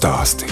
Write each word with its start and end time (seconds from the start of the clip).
Stāsti. 0.00 0.46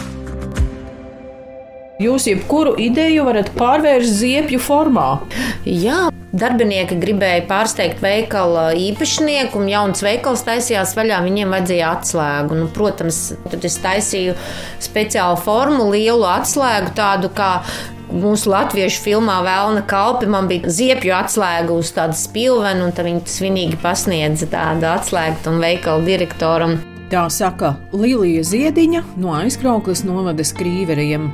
Jūs 2.05 2.27
jebkuru 2.29 2.75
ideju 2.85 3.23
varat 3.25 3.49
pārvērst 3.57 4.19
ziepju 4.19 4.59
formā. 4.61 5.23
Jā, 5.65 6.11
darbinieki 6.37 6.99
gribēja 7.01 7.47
pārsteigt 7.49 8.03
veikala 8.05 8.67
īpašnieku, 8.77 9.57
un 9.63 9.71
jauns 9.73 10.05
veikals 10.05 10.45
taisījās 10.45 10.93
vaļā. 10.99 11.23
Viņiem 11.25 11.55
vajadzēja 11.57 11.95
atslēgu. 11.97 12.59
Nu, 12.61 12.67
protams, 12.77 13.23
tad 13.49 13.65
es 13.65 13.79
taisīju 13.81 14.37
speciālu 14.85 15.41
formu, 15.41 15.89
lielu 15.97 16.29
atslēgu, 16.29 16.93
tādu 17.01 17.33
kā 17.33 17.55
mūsu 18.13 18.53
latviešu 18.53 19.01
filmā 19.07 19.39
Vēlna 19.49 19.87
kalpi. 19.89 20.29
Man 20.29 20.53
bija 20.53 20.69
ziepju 20.69 21.17
atslēga 21.23 21.73
uz 21.73 21.97
tādas 21.97 22.27
spilvena, 22.29 22.85
un 22.85 22.93
viņi 22.93 23.25
svinīgi 23.33 23.81
pasniedza 23.81 24.53
tādu 24.53 24.93
atslēgu 24.93 25.41
tam 25.49 25.57
veikala 25.65 26.05
direktoram. 26.05 26.77
Tā 27.09 27.23
saka 27.33 27.71
Līja 27.97 28.43
Ziediņa 28.45 29.01
no 29.17 29.31
aizkrauklas 29.33 30.03
novada 30.05 30.45
skrīveriem. 30.45 31.31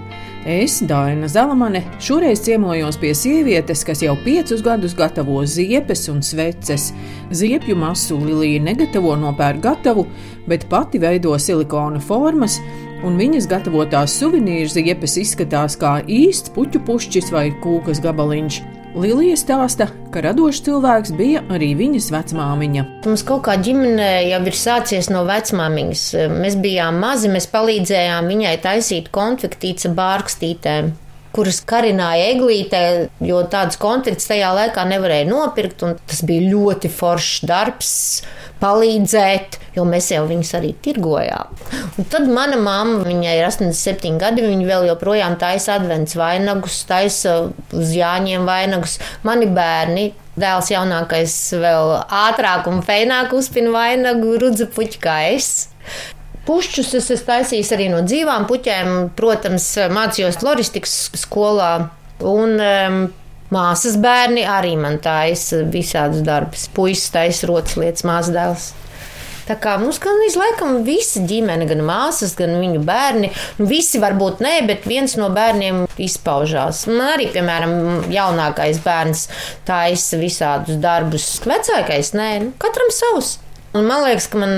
Es, 0.47 0.77
Daina 0.87 1.27
Zalamane, 1.27 1.81
šoreiz 1.99 2.45
ciemojos 2.45 2.95
pie 3.03 3.11
sievietes, 3.19 3.83
kas 3.83 4.05
jau 4.05 4.13
piecus 4.23 4.63
gadus 4.63 4.95
gatavo 4.95 5.41
ziepes 5.43 6.05
un 6.13 6.23
sveces. 6.23 6.93
Ziepju 7.35 7.75
masu 7.81 8.21
Lilija 8.23 8.63
negatavo 8.63 9.17
nopērk 9.19 9.65
gatavu, 9.65 10.07
bet 10.47 10.69
pati 10.71 11.03
veido 11.03 11.35
silikona 11.43 11.99
formas, 11.99 12.61
un 13.03 13.19
viņas 13.19 13.51
gatavotās 13.51 14.15
suvenīru 14.21 14.71
ziepes 14.77 15.19
izskatās 15.25 15.75
kā 15.81 15.97
īsts 16.07 16.55
puķu 16.55 16.87
pušķis 16.87 17.35
vai 17.35 17.49
kūkas 17.67 18.05
gabaliņš. 18.05 18.63
Lilija 18.95 19.35
stāsta, 19.35 19.89
ka 20.15 20.21
radošs 20.23 20.61
cilvēks 20.69 21.15
bija 21.19 21.41
arī 21.51 21.73
viņas 21.75 22.13
vecmāmiņa. 22.15 22.85
Mums 23.03 23.25
kaut 23.27 23.43
kā 23.49 23.57
ģimenē 23.59 24.11
jau 24.29 24.39
ir 24.47 24.55
sācies 24.55 25.09
no 25.11 25.25
vecmāmiņas. 25.27 26.05
Mēs 26.31 26.55
bijām 26.63 27.01
mazi, 27.03 27.31
mēs 27.33 27.49
palīdzējām 27.51 28.31
viņai 28.31 28.55
taisīt 28.63 29.11
konfektīca 29.15 29.91
bārkstītēm 29.99 30.93
kuras 31.35 31.59
karināja 31.67 32.29
eglītē, 32.37 32.83
jo 33.27 33.41
tādas 33.51 33.79
konflikts 33.83 34.29
tajā 34.31 34.53
laikā 34.55 34.85
nevarēja 34.87 35.27
nopirkt. 35.27 35.83
Tas 36.07 36.23
bija 36.27 36.53
ļoti 36.53 36.91
foršs 36.95 37.43
darbs, 37.51 37.95
palīdzēt, 38.65 39.61
jo 39.77 39.85
mēs 39.89 40.09
jau 40.15 40.25
viņus 40.27 40.55
arī 40.59 40.73
tirgojām. 40.85 41.55
Un 42.01 42.09
tad 42.11 42.27
mana 42.33 42.57
mamma, 42.57 43.05
viņai 43.05 43.37
ir 43.39 43.47
87 43.51 44.19
gadi, 44.23 44.47
viņa 44.49 44.69
vēl 44.73 44.89
joprojām 44.91 45.37
taisa 45.41 45.77
advents 45.79 46.17
vainagus, 46.19 46.81
taisa 46.89 47.37
uz 47.77 47.95
Jāņiem 47.95 48.49
vainagus. 48.49 48.99
Mani 49.27 49.51
bērni 49.53 50.11
Dēls 50.35 50.73
jaunākais 50.73 51.35
vēl 51.63 51.93
ātrāk 52.11 52.67
un 52.67 52.81
feināk 52.83 53.35
uzpina 53.37 53.71
vainagu 53.75 54.35
rudzu 54.43 54.67
puķi 54.75 54.99
kā 55.03 55.19
es. 55.31 55.69
Pušķus 56.45 56.91
es 56.99 57.07
esmu 57.15 57.29
taisījis 57.29 57.71
arī 57.77 57.87
no 57.93 58.03
dzīvām 58.05 58.49
puķēm. 58.51 58.91
Protams, 59.17 59.69
mācījos 59.95 60.41
floristikas 60.43 60.97
skolā. 61.23 61.71
Un, 62.25 62.59
um, 62.59 62.99
Māsas 63.53 63.99
bērni 64.01 64.47
arī 64.49 64.73
man 64.81 64.97
taisa 65.05 65.61
visādus 65.69 66.25
darbus. 66.25 66.65
Puisis 66.73 67.13
taisa 67.13 67.51
rotas 67.51 67.77
lietas, 67.77 68.07
māsas 68.09 68.33
dēls. 68.35 68.73
Tā 69.45 69.59
kā 69.61 69.75
mums 69.77 69.99
gan 70.01 70.23
izlaikam 70.25 70.79
visa 70.87 71.21
ģimene, 71.29 71.67
gan 71.69 71.83
māsas, 71.85 72.33
gan 72.39 72.55
viņu 72.63 72.81
bērni. 72.89 73.29
Nu, 73.59 73.69
visi 73.69 74.01
varbūt 74.01 74.41
nē, 74.45 74.55
bet 74.71 74.89
viens 74.89 75.19
no 75.21 75.29
bērniem 75.35 75.85
izpaužās. 76.01 76.87
Man 76.89 77.05
arī, 77.11 77.29
piemēram, 77.35 78.09
jaunākais 78.13 78.81
bērns 78.85 79.29
taisa 79.69 80.21
visādus 80.21 80.81
darbus. 80.81 81.29
Vecākais 81.45 82.15
nē, 82.17 82.31
nu, 82.47 82.55
katram 82.63 82.89
savs. 82.95 83.37
Un 83.75 83.89
man 83.91 84.05
liekas, 84.05 84.29
ka 84.31 84.39
man 84.39 84.53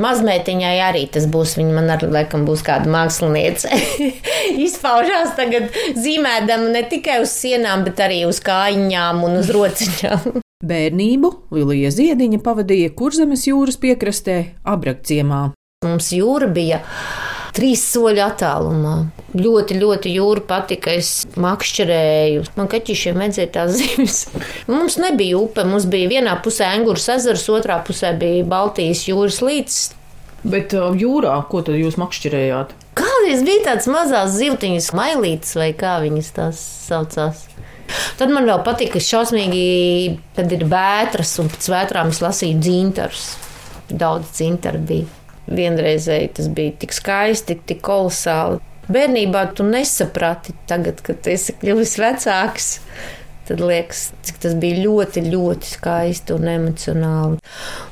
mazmeitiņai 0.00 0.76
arī 0.80 1.02
tas 1.12 1.26
būs. 1.28 1.58
Viņa 1.58 1.74
man 1.76 1.92
arī 1.92 2.08
laikam 2.14 2.46
būs 2.48 2.62
kāda 2.64 2.88
māksliniece. 2.88 3.68
Izpaužās 4.66 5.34
tagad 5.36 5.68
zīmēdama 5.98 6.72
ne 6.72 6.82
tikai 6.88 7.18
uz 7.24 7.34
sienām, 7.36 7.84
bet 7.84 8.00
arī 8.00 8.22
uz 8.28 8.40
kājiņām 8.44 9.20
un 9.28 9.40
uz 9.42 9.52
rociņām. 9.52 10.40
Bērnību 10.68 11.32
Lilija 11.54 11.92
Ziediņa 11.94 12.40
pavadīja 12.42 12.94
Kurzemes 12.96 13.44
jūras 13.46 13.76
piekrastē, 13.78 14.40
Abrakciemā. 14.66 15.50
Mums 15.84 16.08
jūra 16.16 16.48
bija 16.50 16.80
trīs 17.58 17.82
soļu 17.90 18.22
attālumā. 18.24 18.94
Ļoti, 19.36 19.76
ļoti 19.82 20.14
jūra 20.14 20.44
patika. 20.48 20.94
Es 20.96 21.26
makšķerēju. 21.38 22.46
Man 22.56 22.70
kaķišiem 22.70 23.18
vajadzēja 23.20 23.52
tās 23.58 23.76
zīmes. 23.80 24.22
Mums 24.70 24.98
nebija 25.02 25.38
upe. 25.40 25.66
Mums 25.68 25.88
bija 25.90 26.10
vienā 26.14 26.38
pusē 26.44 26.70
Engūras 26.78 27.08
ezers, 27.18 27.48
otrā 27.52 27.80
pusē 27.86 28.14
bija 28.18 28.46
Baltijas 28.48 29.04
jūras 29.10 29.42
līcis. 29.44 29.88
Bet 30.46 30.72
uh, 30.78 30.94
jūrā, 30.94 31.34
ko 31.50 31.64
tad 31.66 31.80
jūs 31.80 31.98
makšķerējāt? 31.98 32.72
Kādreiz 32.98 33.42
bija 33.46 33.72
tāds 33.72 33.88
mazās 33.90 34.36
zivtiņas, 34.38 34.92
mailītes 34.94 35.54
vai 35.58 35.72
kā 35.76 35.98
viņas 36.04 36.32
tās 36.36 36.62
saucās. 36.86 37.44
Tad 38.18 38.30
man 38.30 38.46
vēl 38.46 38.62
patika 38.66 39.00
šausmīgi, 39.02 40.18
kad 40.36 40.50
ir 40.54 40.66
vētras 40.70 41.34
un 41.42 41.50
pēc 41.52 41.70
vētrām 41.72 42.12
es 42.14 42.22
lasīju 42.22 42.62
dzintarus. 42.62 43.28
Daudz 43.88 44.34
dzintaru 44.36 44.82
bija 44.84 45.14
vienreizēji 45.50 46.32
tas 46.38 46.48
bija 46.54 46.76
tik 46.84 46.96
skaisti, 46.96 47.58
tik 47.68 47.82
kolosāli. 47.86 48.60
Bērnībā 48.88 49.50
tu 49.56 49.66
nesaprati, 49.68 50.54
tagad, 50.68 51.02
kad 51.04 51.26
esi 51.28 51.52
kļuvis 51.60 51.98
vecāks. 52.00 52.68
Tad 53.48 53.62
liekas, 53.64 54.10
cik 54.28 54.40
tas 54.42 54.54
bija 54.60 54.82
ļoti, 54.84 55.22
ļoti 55.28 55.70
skaisti 55.70 56.34
un 56.36 56.48
emocionāli. 56.52 57.38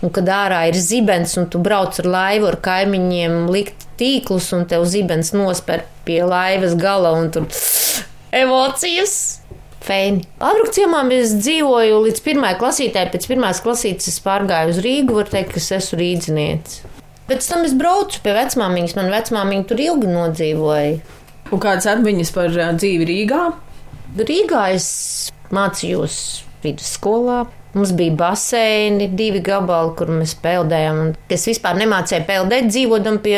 Un 0.04 0.12
kad 0.12 0.28
ārā 0.28 0.66
ir 0.68 0.76
zibens, 0.76 1.32
un 1.40 1.48
tu 1.52 1.60
brauc 1.64 1.96
ar 2.02 2.08
laivu 2.12 2.50
ar 2.50 2.58
kaimiņiem, 2.64 3.46
likt 3.52 3.86
tīklus, 4.00 4.50
un 4.56 4.66
tev 4.68 4.84
zibens 4.88 5.32
nosper 5.36 5.86
pie 6.04 6.20
laivas 6.28 6.76
gala, 6.80 7.14
un 7.16 7.32
tur 7.32 7.48
emocijas. 8.44 9.16
Feini. 9.86 10.24
Abrukciemā 10.42 11.04
es 11.14 11.36
dzīvoju 11.38 12.02
līdz 12.08 12.24
pirmajai 12.24 12.58
klasītē. 12.58 13.06
Pēc 13.12 13.28
pirmās 13.30 13.62
klasītes 13.62 14.10
es 14.10 14.18
pārgāju 14.24 14.74
uz 14.74 14.80
Rīgu, 14.82 15.14
var 15.20 15.30
teikt, 15.30 15.54
ka 15.54 15.62
es 15.62 15.70
esmu 15.76 16.00
rīdzinieks. 16.00 16.80
Pēc 17.26 17.46
tam 17.50 17.64
es 17.66 17.74
braucu 17.74 18.20
pie 18.22 18.34
vecmāmiņas. 18.36 18.96
Man 18.98 19.10
vecmāmiņa 19.10 19.66
tur 19.66 19.80
ilgi 19.82 20.10
nodzīvoja. 20.10 20.98
Un 21.50 21.62
kādas 21.62 21.88
atmiņas 21.90 22.32
par 22.34 22.54
dzīvi 22.54 23.06
Rīgā? 23.08 23.44
Rīgā 24.16 24.62
es 24.76 24.88
mācījos 25.54 26.18
vidusskolā. 26.62 27.44
Mums 27.76 27.90
bija 27.92 28.14
baseini, 28.16 29.10
divi 29.12 29.42
gabali, 29.44 29.90
kur 29.98 30.08
mēs 30.08 30.32
peldējām. 30.40 31.10
Es 31.28 31.42
vispār 31.44 31.76
nemācīju 31.76 32.24
peldēt, 32.24 32.70
dzīvojot 32.70 33.18
pie 33.26 33.36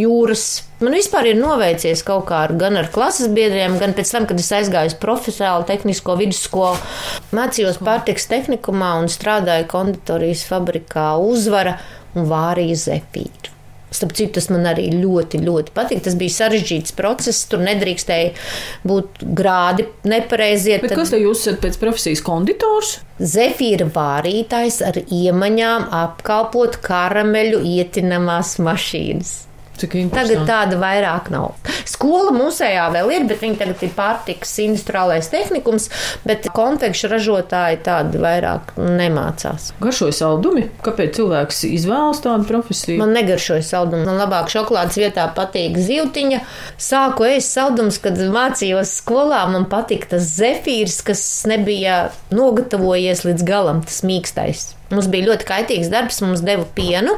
jūras. 0.00 0.46
Man 0.80 0.96
vispār 0.96 1.28
ir 1.30 1.38
noveicies 1.38 2.02
kaut 2.04 2.26
kā 2.26 2.40
ar, 2.48 2.54
gan 2.58 2.80
ar 2.80 2.88
klases 2.92 3.30
biedriem, 3.36 3.76
gan 3.78 3.94
pēc 3.96 4.10
tam, 4.16 4.26
kad 4.26 4.42
es 4.42 4.50
aizgāju 4.58 4.90
uz 4.90 4.96
profesionālu 4.98 5.68
tehnisko 5.68 6.16
vidusskolu. 6.18 6.80
Mācījos 7.36 7.78
pārtiks 7.84 8.26
tehnikumā 8.32 8.96
un 9.04 9.06
strādāju 9.12 9.68
konditorijas 9.70 10.42
fabrikā 10.50 11.12
uzvara 11.22 11.76
un 12.16 12.26
vārīja 12.30 12.80
zefīru. 12.88 13.52
Starp 13.96 14.12
citu, 14.18 14.34
tas 14.36 14.48
man 14.50 14.66
arī 14.66 14.88
ļoti, 14.92 15.38
ļoti 15.46 15.72
patīk. 15.76 16.02
Tas 16.04 16.16
bija 16.18 16.34
sarežģīts 16.34 16.94
process. 16.98 17.46
Tur 17.48 17.62
nedrīkstēja 17.64 18.32
būt 18.88 19.22
grādi 19.38 19.86
nepareizie. 20.10 20.80
Bet 20.82 20.92
tad... 20.92 21.00
kas 21.00 21.14
te 21.14 21.22
jūs 21.22 21.44
esat 21.46 21.62
pēc 21.62 21.78
profesijas 21.80 22.24
konditors? 22.26 22.96
Zefīra 23.22 23.86
vārītājs 23.94 24.82
ar 24.84 25.00
iemaņām 25.06 25.88
apkalpot 26.02 26.80
karameļu 26.84 27.62
ietinamās 27.78 28.56
mašīnas. 28.66 29.36
Tagad 29.80 30.44
tāda 30.48 30.78
vairāk 30.80 31.30
nav. 31.32 31.56
Skola 31.86 32.32
musējā 32.34 32.86
vēl 32.94 33.12
ir, 33.14 33.26
bet 33.30 33.42
viņi 33.42 33.58
tagad 33.60 33.82
ir 33.86 33.92
pārtikas 33.96 34.52
industriālais 34.64 35.30
tehnikums, 35.32 35.88
bet 36.26 36.48
konfekšu 36.56 37.10
ražotāji 37.12 37.80
tādi 37.86 38.20
vairāk 38.22 38.74
nemācās. 38.78 39.72
Garšoja 39.82 40.16
saldumi? 40.16 40.66
Kāpēc 40.86 41.16
cilvēks 41.18 41.64
izvēlas 41.70 42.22
tādu 42.24 42.48
profesiju? 42.48 43.00
Man 43.02 43.14
negaršoja 43.16 43.64
saldumi. 43.66 44.06
Man 44.08 44.20
labāk 44.20 44.50
šokolādes 44.52 44.98
vietā 45.00 45.26
patīk 45.36 45.78
zivtiņa. 45.80 46.42
Sāku 46.82 47.28
ēst 47.28 47.56
saldumus, 47.56 48.00
kad 48.02 48.20
mācījos 48.20 48.96
skolā. 49.00 49.44
Man 49.52 49.68
patika 49.70 50.16
tas 50.16 50.30
zefīrs, 50.36 51.02
kas 51.06 51.22
nebija 51.50 52.06
nogatavojies 52.34 53.26
līdz 53.28 53.46
galam, 53.46 53.84
tas 53.86 54.02
mīkstais. 54.06 54.75
Mums 54.92 55.08
bija 55.10 55.32
ļoti 55.32 55.46
kaitīgs 55.48 55.90
darbs, 55.90 56.20
mums 56.22 56.44
deva 56.46 56.66
pienu, 56.76 57.16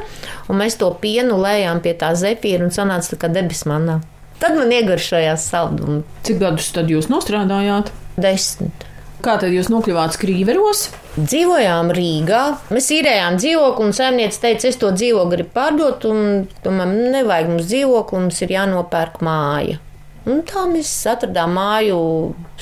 un 0.49 0.61
mēs 0.61 0.79
to 0.81 0.89
pienu 1.01 1.37
lējām 1.37 1.83
pie 1.85 1.93
tā 1.99 2.15
zepīra 2.17 2.65
un 2.65 2.73
sanāca 2.73 3.13
tā 3.13 3.21
kā 3.21 3.29
debesu 3.33 3.69
manā. 3.69 3.99
Tad 4.39 4.55
man 4.55 4.71
iegaršojās 4.71 5.49
saldumu. 5.51 6.01
Cik 6.25 6.39
gadus 6.41 6.71
tad 6.73 6.89
jūs 6.89 7.09
nostrādājāt? 7.11 7.91
Desmit. 8.19 8.85
Kā 9.19 9.33
tad 9.35 9.51
jūs 9.51 9.67
nokļuvāt 9.67 10.15
skrīveros? 10.15 10.85
Dzīvojām 11.19 11.91
Rīgā. 11.91 12.43
Mēs 12.71 12.87
īrējām 12.95 13.35
dzīvokli, 13.41 13.89
un 13.89 13.95
saimniece 13.97 14.39
teica, 14.39 14.69
es 14.71 14.79
to 14.79 14.93
dzīvokli 14.95 15.35
gribu 15.35 15.51
pārdot, 15.57 16.07
un 16.07 16.47
tomēr 16.63 16.93
nevajag 17.17 17.51
mums 17.51 17.67
dzīvokli, 17.67 18.23
mums 18.23 18.39
ir 18.45 18.55
jānopērk 18.55 19.19
māja. 19.27 19.81
Un 20.29 20.39
tā 20.47 20.63
mēs 20.71 20.93
atradām 21.11 21.51
māju 21.59 21.99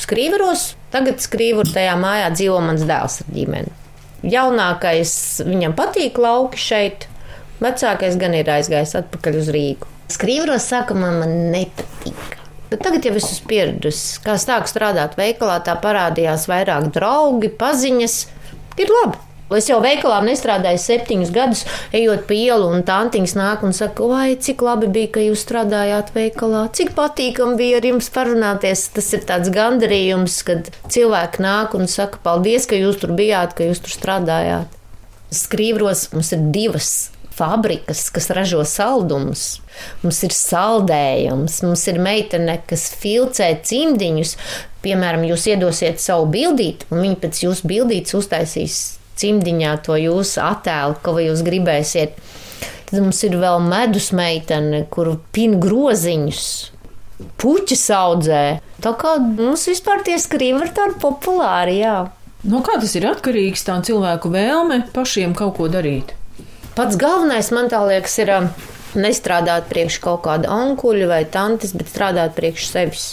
skrīveros. 0.01 0.71
Tagad 0.94 1.21
skrīveru 1.21 1.69
tajā 1.77 1.94
mājā 2.01 2.31
dzīvo 2.33 2.57
mans 2.63 2.86
dēls 2.89 3.21
ar 3.21 3.36
ģimeni. 3.38 3.74
Jaunākais 4.25 5.13
viņam 5.45 5.75
patīk 5.77 6.17
lauki 6.21 6.59
šeit, 6.61 7.05
vecākais 7.61 8.17
gan 8.17 8.33
ir 8.37 8.49
aizgājis 8.49 8.95
atpakaļ 9.03 9.37
uz 9.41 9.51
Rīgu. 9.53 9.91
Skrīvros 10.13 10.65
sākumā 10.71 11.11
man 11.19 11.35
nepatika. 11.53 12.41
Bet 12.71 12.81
tagad 12.83 13.05
jau 13.07 13.13
esmu 13.15 13.47
pieradusi. 13.47 14.17
Kā 14.23 14.35
sāku 14.41 14.71
strādāt 14.71 15.15
veikalā, 15.19 15.61
tā 15.63 15.77
parādījās 15.79 16.47
vairāk 16.51 16.89
draugi, 16.95 17.51
paziņas. 17.59 18.17
Ir 18.77 18.91
labi. 18.91 19.26
Es 19.47 19.69
jau 19.69 19.77
veikalā 19.79 20.17
nestrādāju 20.25 20.79
septiņus 20.83 21.29
gadus, 21.31 21.61
ejot 21.95 22.25
pa 22.27 22.35
ielu, 22.35 22.67
un 22.67 22.81
tā 22.88 22.97
antiņas 23.05 23.35
nāk 23.39 23.61
un 23.63 23.71
saka, 23.75 24.03
vai 24.11 24.35
cik 24.35 24.63
labi 24.65 24.89
bija, 24.91 25.11
ka 25.15 25.23
jūs 25.23 25.45
strādājāt 25.45 26.11
veikalā, 26.17 26.65
cik 26.75 26.91
patīkami 26.97 27.55
bija 27.59 27.79
ar 27.79 27.88
jums 27.88 28.11
parunāties. 28.11 28.89
Tas 28.97 29.07
ir 29.15 29.23
tāds 29.29 29.51
gandarījums, 29.55 30.41
kad 30.47 30.67
cilvēki 30.91 31.45
nāk 31.45 31.77
un 31.79 31.88
saka, 31.88 32.19
paldies, 32.25 32.67
ka 32.67 32.75
jūs 32.75 32.99
tur 32.99 33.15
bijāt, 33.15 33.55
ka 33.55 33.69
jūs 33.69 33.79
tur 33.85 33.95
strādājāt. 33.95 34.75
Skrīvros 35.31 36.09
mums 36.11 36.33
ir 36.35 36.43
divas 36.51 36.91
fabrikas, 37.38 38.09
kas 38.11 38.27
ražo 38.35 38.65
saldumus. 38.67 39.61
Mums 40.03 40.21
ir 40.27 40.35
saldējums, 40.35 41.61
mums 41.63 41.88
ir 41.88 42.01
meitene, 42.03 42.59
kas 42.67 42.89
filcē 43.00 43.53
cimdiņus. 43.63 44.35
Piemēram, 44.83 45.23
jūs 45.31 45.47
iedosiet 45.53 46.03
savu 46.03 46.27
bildīti, 46.35 46.91
un 46.91 47.05
viņi 47.05 47.19
pēc 47.23 47.43
jūsu 47.47 47.71
bildītes 47.71 48.17
uztaisīs 48.17 48.96
cimdiņā 49.19 49.75
to 49.85 49.97
jūsu 49.99 50.41
attēlu, 50.45 50.97
ko 51.03 51.17
jūs 51.21 51.43
gribēsiet. 51.45 52.17
Tad 52.87 53.01
mums 53.03 53.19
ir 53.27 53.35
vēl 53.41 53.59
medus 53.65 54.13
meitene, 54.15 54.85
kuru 54.93 55.17
pin 55.35 55.57
groziņus. 55.63 56.45
Puķis 57.41 57.83
audzē. 57.97 58.43
Tā 58.83 58.93
kā 59.01 59.17
mums 59.19 59.65
vispār 59.67 60.05
tie 60.05 60.15
skrīvi 60.21 60.67
ir 60.67 60.71
tādi 60.77 60.95
populāri, 61.01 61.81
jā. 61.81 61.97
No 62.47 62.61
kā 62.63 62.77
tas 62.79 62.93
ir 62.95 63.07
atkarīgs 63.09 63.65
tā 63.67 63.75
cilvēku 63.83 64.29
vēlme 64.31 64.83
pašiem 64.93 65.33
kaut 65.35 65.57
ko 65.57 65.67
darīt? 65.73 66.13
Pats 66.77 66.95
galvenais 67.01 67.49
man 67.51 67.71
tā 67.73 67.81
liekas 67.89 68.19
ir 68.21 68.31
um, 68.35 68.51
nestrādāt 68.95 69.65
priekš 69.71 69.97
kaut 70.03 70.21
kāda 70.27 70.51
onkuļa 70.53 71.09
vai 71.09 71.23
tantes, 71.33 71.73
bet 71.75 71.89
strādāt 71.89 72.37
priekš 72.37 72.69
sevis. 72.69 73.07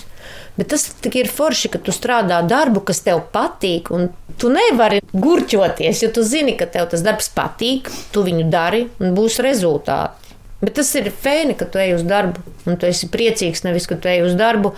Bet 0.54 0.70
tas 0.70 0.84
ir 1.10 1.30
forši, 1.34 1.72
ka 1.72 1.80
tu 1.82 1.90
strādā 1.94 2.38
darbu, 2.46 2.84
kas 2.86 3.02
tev 3.02 3.24
patīk, 3.34 3.90
un 3.94 4.12
tu 4.38 4.52
nevari 4.54 5.00
gurķoties, 5.10 6.04
jo 6.04 6.12
tu 6.14 6.22
zini, 6.22 6.54
ka 6.58 6.68
tev 6.70 6.86
tas 6.92 7.02
darbs 7.02 7.30
patīk, 7.34 7.90
tu 8.14 8.22
viņu 8.26 8.46
dari 8.52 8.84
un 9.02 9.16
būs 9.18 9.40
rezultāti. 9.42 10.36
Bet 10.62 10.76
tas 10.78 10.94
ir 10.96 11.10
fēni, 11.10 11.58
ka 11.58 11.66
tu 11.66 11.82
ej 11.82 11.96
uz 11.98 12.06
darbu, 12.06 12.40
un 12.70 12.78
tu 12.78 12.86
esi 12.86 13.10
priecīgs 13.10 13.66
nevis, 13.66 13.88
ka 13.90 13.98
tu 13.98 14.08
ej 14.08 14.22
uz 14.28 14.38
darbu 14.38 14.72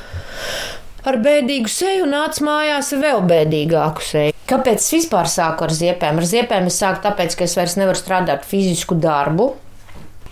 ar 1.06 1.20
bēdīgu 1.22 1.70
seju 1.70 2.06
un 2.06 2.14
nāc 2.16 2.40
mājās 2.42 2.90
ar 2.96 3.02
vēl 3.04 3.22
bēdīgāku 3.30 4.02
seju. 4.02 4.34
Kāpēc 4.50 4.80
es 4.82 4.88
vispār 4.94 5.28
sāku 5.30 5.66
ar 5.66 5.74
ziepēm? 5.74 6.18
Ar 6.18 6.26
ziepēm 6.26 6.66
es 6.70 6.80
sāku 6.82 7.02
tāpēc, 7.04 7.36
ka 7.38 7.46
es 7.46 7.54
vairs 7.58 7.76
nevaru 7.78 7.98
strādāt 7.98 8.46
fizisku 8.46 8.98
darbu. 8.98 9.52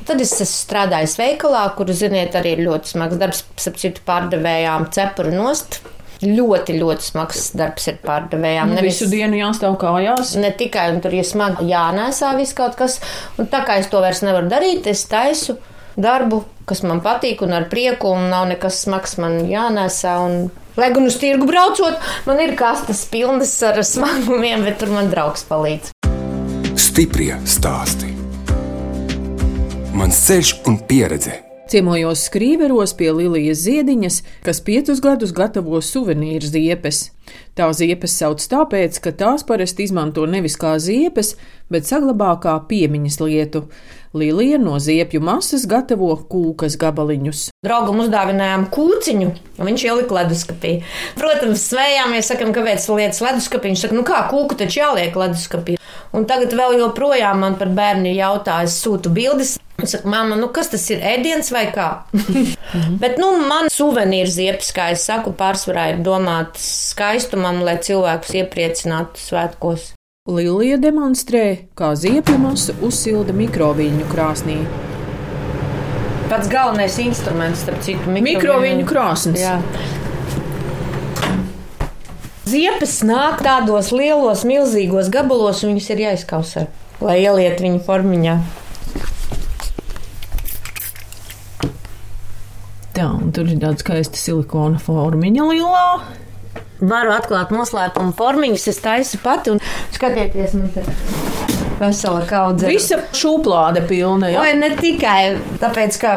Tad 0.04 0.20
es 0.20 0.34
esmu 0.36 0.46
strādājis 0.52 1.16
veikalā, 1.16 1.64
kur, 1.78 1.88
ziniet, 1.96 2.34
arī 2.36 2.58
ir 2.58 2.64
ļoti 2.66 2.92
smags 2.92 3.20
darbs. 3.20 3.44
Sapratu, 3.60 4.02
pārdevējām 4.04 4.88
cepuru 4.92 5.32
nost. 5.32 5.80
Ļoti, 6.24 6.76
ļoti 6.78 7.04
smags 7.08 7.50
darbs 7.56 7.88
ir 7.90 7.98
pārdevējām. 8.04 8.70
Nu, 8.70 8.78
Nevis, 8.78 9.00
visu 9.00 9.10
dienu 9.12 9.38
jāstāv 9.40 9.76
kājās. 9.80 10.34
Ne 10.40 10.52
tikai 10.56 10.86
tur 11.04 11.16
ir 11.16 11.26
smagi 11.26 11.68
jānēsā 11.72 12.32
viss 12.38 12.56
kaut 12.56 12.76
kas. 12.78 12.98
Un 13.40 13.48
tā 13.52 13.64
kā 13.66 13.78
es 13.80 13.88
to 13.92 14.00
vairs 14.04 14.22
nevaru 14.24 14.48
darīt, 14.52 14.88
es 14.90 15.04
taisu 15.10 15.56
darbu, 16.00 16.42
kas 16.68 16.84
man 16.86 17.02
patīk 17.04 17.44
un 17.44 17.54
ar 17.56 17.68
prieku, 17.72 18.14
un 18.14 18.28
nav 18.32 18.48
nekas 18.52 18.82
smags 18.86 19.18
man 19.20 19.40
jānēsā. 19.50 20.16
Un... 20.24 20.50
Lai 20.80 20.90
gan 20.94 21.06
uz 21.06 21.16
tirgu 21.22 21.46
braucot, 21.46 22.00
man 22.26 22.42
ir 22.42 22.56
kastes 22.58 23.04
pilnas 23.10 23.54
ar 23.66 23.78
smagumiem, 23.86 24.66
bet 24.66 24.80
tur 24.82 24.92
man 24.96 25.12
draugs 25.12 25.46
palīdz. 25.50 25.94
Stiprie 26.74 27.36
stāstī 27.46 28.23
mans 29.94 30.18
ceļš 30.26 30.54
un 30.68 30.78
pieredze. 30.88 31.40
Ciemojos 31.70 32.26
skrīveros 32.28 32.92
pie 32.98 33.08
Lilijas 33.14 33.62
Ziediņas, 33.64 34.18
kas 34.44 34.60
piecus 34.66 35.00
gadus 35.00 35.32
gatavo 35.32 35.80
suvenīru 35.80 36.50
ziepes. 36.50 37.06
Tā 37.56 37.70
ziepes 37.72 38.16
sauc 38.18 38.42
tāpēc, 38.52 38.98
ka 39.00 39.14
tās 39.16 39.46
parasti 39.48 39.86
izmanto 39.86 40.26
nevis 40.28 40.58
kā 40.60 40.74
ziepes, 40.82 41.34
bet 41.72 41.88
saglabā 41.88 42.34
kā 42.42 42.58
piemiņas 42.68 43.20
lietu. 43.22 43.64
Lilija 44.14 44.58
no 44.62 44.78
ziepju 44.78 45.18
masas 45.20 45.64
gatavo 45.66 46.12
kūkas 46.30 46.76
gabaliņus. 46.78 47.48
Draugam 47.66 47.98
uzdāvinājām 48.04 48.68
kūciņu, 48.70 49.30
un 49.58 49.68
viņš 49.70 49.86
ielika 49.88 50.14
leduskapī. 50.20 50.74
Protams, 51.18 51.64
svējāmies, 51.72 52.28
sakam, 52.30 52.52
kāpēc 52.54 52.86
lietas 52.92 53.18
leduskapī. 53.24 53.72
Viņš 53.72 53.82
saka, 53.86 53.96
nu 53.98 54.04
kā 54.06 54.20
kūku 54.30 54.54
taču 54.60 54.84
jāliek 54.84 55.18
leduskapī. 55.18 55.74
Un 56.14 56.28
tagad 56.30 56.54
vēl 56.54 56.76
joprojām 56.78 57.42
man 57.42 57.58
par 57.58 57.72
bērnu 57.74 58.12
jautā, 58.14 58.60
es 58.68 58.78
sūtu 58.84 59.10
bildes. 59.10 59.56
Es 59.82 59.96
saku, 59.96 60.06
mamma, 60.12 60.38
nu 60.38 60.46
kas 60.54 60.70
tas 60.70 60.86
ir? 60.94 61.02
Ēdiens 61.02 61.50
vai 61.50 61.64
kā? 61.74 61.88
Bet, 63.02 63.18
nu, 63.18 63.32
man 63.50 63.66
suvenīru 63.74 64.30
ziepes, 64.30 64.70
kā 64.76 64.92
es 64.94 65.02
saku, 65.10 65.34
pārsvarā 65.34 65.90
ir 65.96 66.06
domāts 66.06 66.70
skaistumam, 66.92 67.64
lai 67.66 67.80
cilvēkus 67.82 68.38
iepriecinātu 68.44 69.26
svētkos. 69.26 69.90
Lilija 70.24 70.78
demonstrē, 70.80 71.68
kā 71.76 71.90
ziepju 72.00 72.38
masu 72.40 72.72
uzsilda 72.86 73.34
mikroviļņu 73.36 74.06
krāsnī. 74.08 74.54
Pats 76.30 76.48
galvenais 76.48 76.96
instruments, 77.02 77.60
starp 77.60 77.82
citu, 77.84 78.08
mikroviļņu, 78.08 78.38
mikroviļņu 78.38 78.86
krāsnes. 78.88 79.42
Jā. 79.42 79.58
Ziepes 82.48 82.96
nāk 83.04 83.44
tādos 83.44 83.92
lielos, 83.92 84.46
milzīgos 84.48 85.12
gabalos, 85.12 85.60
un 85.60 85.74
viņas 85.74 85.92
ir 85.92 86.02
jāizkausē, 86.06 86.66
lai 87.04 87.20
ieliet 87.20 87.60
viņu 87.60 87.84
formiņā. 87.84 88.40
Tā, 92.96 93.12
un 93.12 93.28
tur 93.28 93.44
ir 93.44 93.60
tāda 93.60 93.76
skaista 93.76 94.24
silikona 94.24 94.80
formiņa 94.80 95.52
lielā. 95.52 95.88
Varu 96.84 97.14
atklāt 97.14 97.52
noslēpumu 97.54 98.12
formiņus, 98.18 98.68
es 98.72 98.80
taisu 98.84 99.20
pati 99.22 99.54
un 99.54 99.62
skatieties, 99.94 100.56
man 100.58 100.72
te 100.74 100.82
vesela 101.78 102.22
kaudze. 102.28 102.68
Visa 102.68 102.98
šūplāde 103.16 103.84
pilna. 103.88 104.30
Ja? 104.34 104.42
Vai 104.42 104.54
ne 104.58 104.70
tikai 104.78 105.36
tāpēc, 105.62 105.98
ka 106.02 106.16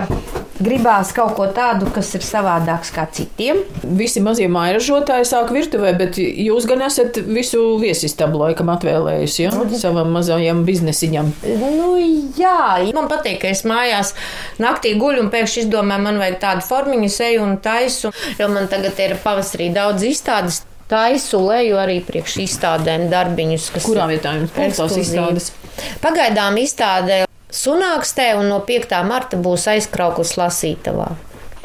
gribās 0.64 1.12
kaut 1.16 1.36
ko 1.38 1.48
tādu, 1.54 1.88
kas 1.94 2.10
ir 2.18 2.24
savādāks 2.26 2.92
kā 2.96 3.06
citiem. 3.14 3.60
Visi 3.98 4.22
mazie 4.24 4.48
mairažotāji 4.52 5.28
sāk 5.30 5.52
virtuvē, 5.56 5.94
bet 6.00 6.20
jūs 6.20 6.68
gan 6.70 6.84
esat 6.88 7.20
visu 7.26 7.64
viesistabu 7.82 8.42
laikam 8.42 8.72
atvēlējusi 8.74 9.44
ja? 9.46 9.52
Mhm. 9.54 9.78
savam 9.82 10.14
mazajam 10.16 10.64
biznesiņam. 10.68 11.34
Nu, 11.62 11.92
jā, 12.40 12.62
man 12.98 13.10
patīk, 13.12 13.42
ka 13.44 13.52
es 13.54 13.64
mājās 13.68 14.14
naktī 14.62 14.96
guļu 15.00 15.26
un 15.26 15.34
pēkšņi 15.34 15.68
izdomāju, 15.68 16.06
man 16.08 16.22
vajag 16.22 16.40
tādu 16.44 16.66
formiņu, 16.68 17.12
seju 17.14 17.46
un 17.46 17.60
taisu, 17.62 18.14
jo 18.40 18.50
man 18.54 18.72
tagad 18.72 19.00
ir 19.04 19.18
pavasarī 19.24 19.70
daudz 19.76 20.08
izstādes. 20.08 20.64
Taisu 20.88 21.42
leju 21.44 21.76
arī 21.82 21.98
priekš 22.00 22.38
izstādēm 22.46 23.10
darbiņus, 23.12 23.72
kas 23.76 23.88
Kurā 23.90 24.08
vietā 24.08 24.38
jums 24.38 24.96
izstādes? 24.96 25.52
Pagaidām 26.00 26.56
izstādē 26.64 27.27
Sunākstē 27.48 28.34
un 28.36 28.50
no 28.52 28.60
5. 28.68 28.92
marta 29.08 29.38
būs 29.40 29.70
aizkrauklis 29.72 30.36
lasītavā. 30.36 31.14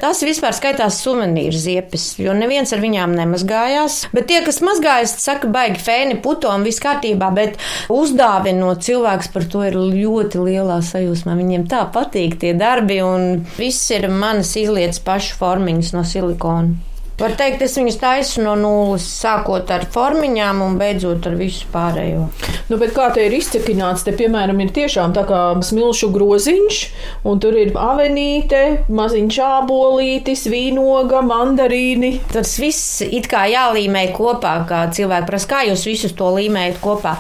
Tas 0.03 0.19
vispār 0.27 0.55
skaitās 0.55 0.97
suvenīru 1.03 1.59
ziepes, 1.59 2.05
jo 2.19 2.33
neviens 2.35 2.73
ar 2.75 2.81
viņām 2.83 3.13
nemazgājās. 3.15 4.01
Bet 4.15 4.29
tie, 4.31 4.41
kas 4.47 4.59
mazgājas, 4.63 5.15
saka, 5.23 5.51
baigi 5.51 5.83
fēni, 5.83 6.17
puto 6.23 6.51
un 6.51 6.67
viss 6.67 6.83
kārtībā, 6.83 7.29
bet 7.35 7.59
uzdāvinot 7.93 8.83
cilvēks 8.83 9.31
par 9.35 9.47
to 9.51 9.63
ir 9.67 9.79
ļoti 9.79 10.43
lielā 10.43 10.81
sajūsmā. 10.87 11.37
Viņiem 11.39 11.69
tā 11.71 11.85
patīk 11.95 12.39
tie 12.43 12.55
darbi, 12.59 12.99
un 13.03 13.45
viss 13.59 13.91
ir 13.95 14.07
manas 14.11 14.55
izlietas 14.59 15.03
pašu 15.03 15.39
formiņas 15.39 15.95
no 15.95 16.07
silikona. 16.07 16.92
Var 17.21 17.35
teikt, 17.37 17.61
es 17.63 17.75
viņus 17.77 17.99
taisu 18.01 18.43
no 18.43 18.55
nulles, 18.59 19.05
sākot 19.21 19.69
ar 19.71 19.85
formiņām 19.93 20.63
un 20.65 20.79
beidzot 20.81 21.27
ar 21.29 21.37
visu 21.37 21.69
pārējo. 21.71 22.25
Nu, 22.71 22.79
kā 22.97 23.11
te 23.13 23.27
ir 23.27 23.37
izcekināts, 23.37 24.03
te 24.07 24.15
piemēram 24.17 24.63
ir 24.65 24.73
tiešām 24.75 25.13
tā 25.15 25.27
kā 25.29 25.43
smilšu 25.63 26.09
groziņš, 26.15 26.81
un 27.29 27.43
tur 27.43 27.59
ir 27.61 27.75
avenīte, 27.77 28.63
maziņš 28.89 29.41
ābolītis, 29.45 30.47
vīnoga, 30.51 31.21
mandarīni. 31.29 32.15
Tas 32.33 32.57
viss 32.63 33.05
it 33.05 33.29
kā 33.31 33.45
jālīmē 33.53 34.09
kopā, 34.17 34.57
kā 34.69 34.87
cilvēki 34.97 35.29
prasa, 35.29 35.53
kā 35.53 35.63
jūs 35.69 35.87
visus 35.87 36.17
to 36.19 36.33
līmējat 36.41 36.81
kopā. 36.83 37.19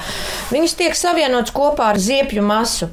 Viņus 0.50 0.78
tiek 0.80 0.99
savienots 0.99 1.54
kopā 1.54 1.92
ar 1.92 2.00
ziepju 2.00 2.42
masu. 2.49 2.90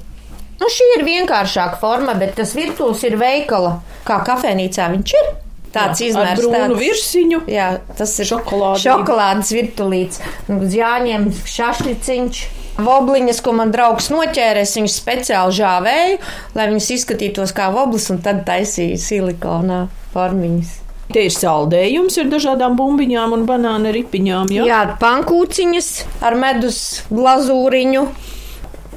Nu, 0.59 0.67
šī 0.67 0.93
ir 0.97 1.05
vienkāršāka 1.07 1.79
forma, 1.79 2.13
bet 2.19 2.35
tas 2.35 2.51
virtuves 2.57 3.05
ir 3.07 3.15
veikala, 3.19 3.77
kā 4.03 4.19
kafejnīcā 4.27 4.91
viņš 4.97 5.21
ir. 5.23 5.37
Tāds 5.73 6.01
izmērs, 6.01 6.41
tāds 6.49 6.79
virsmu. 6.79 7.43
Jā, 7.49 7.67
tas 7.97 8.15
ir 8.17 8.29
šokolādes, 8.31 8.85
šokolādes 8.87 9.51
virtulīts. 9.53 10.23
Jāņem 10.49 11.29
šašliciņš. 11.45 12.41
Vobliņas, 12.79 13.41
ko 13.43 13.51
man 13.57 13.73
draugs 13.75 14.07
noķēries, 14.13 14.77
viņas 14.77 14.93
speciāli 15.01 15.55
žāvēju, 15.57 16.19
lai 16.55 16.67
viņas 16.71 16.91
izskatītos 16.95 17.51
kā 17.57 17.67
voblis, 17.75 18.05
un 18.13 18.21
tad 18.23 18.45
taisīju 18.47 19.01
silikonā 19.03 19.81
formiņas. 20.13 20.77
Te 21.09 21.25
ir 21.25 21.33
saldējums 21.33 22.19
ar 22.21 22.29
dažādām 22.31 22.77
bumbiņām 22.77 23.35
un 23.35 23.43
banāna 23.49 23.91
ripiņām. 23.95 24.53
Jā, 24.53 24.67
jā 24.69 24.79
pankūciņas 25.01 25.91
ar 26.23 26.37
medus 26.39 26.79
glazūriņu. 27.09 28.05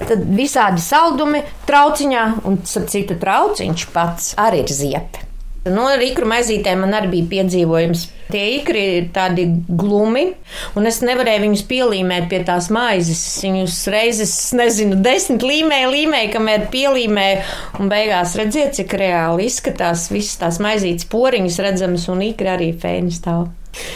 Tad 0.03 0.25
visādi 0.37 0.83
saldumi 0.83 1.43
trauciņā, 1.67 2.25
un 2.49 2.63
citu 2.69 3.19
trauciņš 3.19 3.91
pats 3.97 4.33
arī 4.41 4.63
ir 4.63 4.75
ziepe. 4.79 5.32
No 5.63 5.85
rīkru 5.95 6.27
maizītēm 6.27 6.81
man 6.83 6.97
arī 6.99 7.09
bija 7.13 7.29
piedzīvojums. 7.37 8.09
Tie 8.33 8.43
ikri 8.57 8.83
ir 8.97 9.07
tādi 9.15 9.45
glumi, 9.69 10.25
un 10.79 10.89
es 10.91 10.99
nevarēju 11.05 11.45
viņus 11.45 11.63
pielīmēt 11.71 12.27
pie 12.33 12.41
tās 12.49 12.67
maizes. 12.75 13.23
Viņus 13.45 13.79
reizes, 13.93 14.35
nezinu, 14.59 14.99
desmit 15.05 15.47
līmēja, 15.47 15.93
līmēja, 15.93 16.33
kamēr 16.35 16.67
pielīmēja, 16.75 17.47
un 17.79 17.93
beigās 17.93 18.35
redziet, 18.41 18.75
cik 18.81 18.99
reāli 19.05 19.47
izskatās 19.47 20.09
visas 20.11 20.41
tās 20.43 20.63
maizītes 20.65 21.07
poriņas 21.13 21.63
redzamas, 21.69 22.11
un 22.11 22.27
ikri 22.33 22.57
arī 22.57 22.73
fēni 22.75 23.15
stāv. 23.15 23.53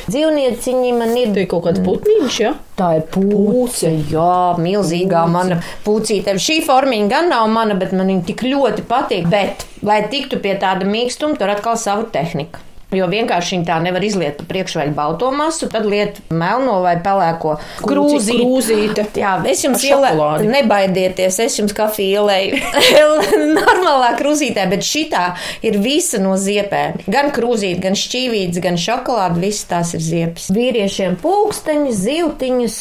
Dzīvnieciņi 0.06 0.92
man 0.96 1.12
ir. 1.18 1.32
Tā 1.34 1.42
ir 1.42 1.48
kaut 1.50 1.66
kāds 1.66 1.82
putniņš, 1.84 2.38
ja? 2.40 2.52
Tā 2.78 2.92
ir 2.98 3.06
pūce. 3.12 3.90
Jā, 4.12 4.56
milzīgā 4.62 5.24
pūce. 5.26 5.34
mana 5.34 5.58
pūcīte. 5.86 6.36
Šī 6.40 6.60
formiņa 6.66 7.10
gan 7.12 7.28
nav 7.32 7.48
mana, 7.52 7.76
bet 7.78 7.92
man 7.96 8.12
viņa 8.12 8.24
tik 8.30 8.46
ļoti 8.46 8.86
patīk. 8.88 9.28
Bet, 9.32 9.66
lai 9.86 10.02
tiktu 10.12 10.40
pie 10.42 10.56
tāda 10.62 10.88
mīkstuma, 10.88 11.36
tur 11.40 11.52
atkal 11.52 11.76
savu 11.80 12.08
tehniku. 12.12 12.62
Jo 12.94 13.08
vienkārši 13.10 13.56
viņi 13.56 13.66
tā 13.66 13.76
nevar 13.82 14.04
izliet 14.06 14.36
pa 14.38 14.44
priekšu 14.46 14.78
vai 14.78 14.86
balto 14.94 15.32
masu, 15.34 15.66
tad 15.70 15.88
liet 15.90 16.20
melno 16.30 16.76
vai 16.84 16.94
pelēko 17.02 17.56
krūzīti. 17.82 18.36
krūzīti. 18.38 19.06
Jā, 19.18 19.32
es 19.50 19.64
jums 19.64 19.82
ielēju, 19.88 20.46
nebaidieties, 20.52 21.40
es 21.42 21.58
jums 21.58 21.74
kafiju 21.74 22.20
ielēju 22.22 22.60
normālā 23.58 24.12
krūzītē, 24.20 24.68
bet 24.70 24.86
šitā 24.86 25.24
ir 25.66 25.80
visa 25.82 26.20
no 26.22 26.36
ziepēm. 26.38 27.02
Gan 27.10 27.32
krūzīte, 27.34 27.82
gan 27.88 27.98
šķīvītes, 27.98 28.62
gan 28.62 28.78
šokolāde, 28.78 29.42
visas 29.42 29.66
tās 29.72 29.96
ir 29.98 30.04
ziepes. 30.06 30.46
Vīriešiem 30.54 31.18
pulksteņus, 31.24 32.04
zivtiņus, 32.04 32.78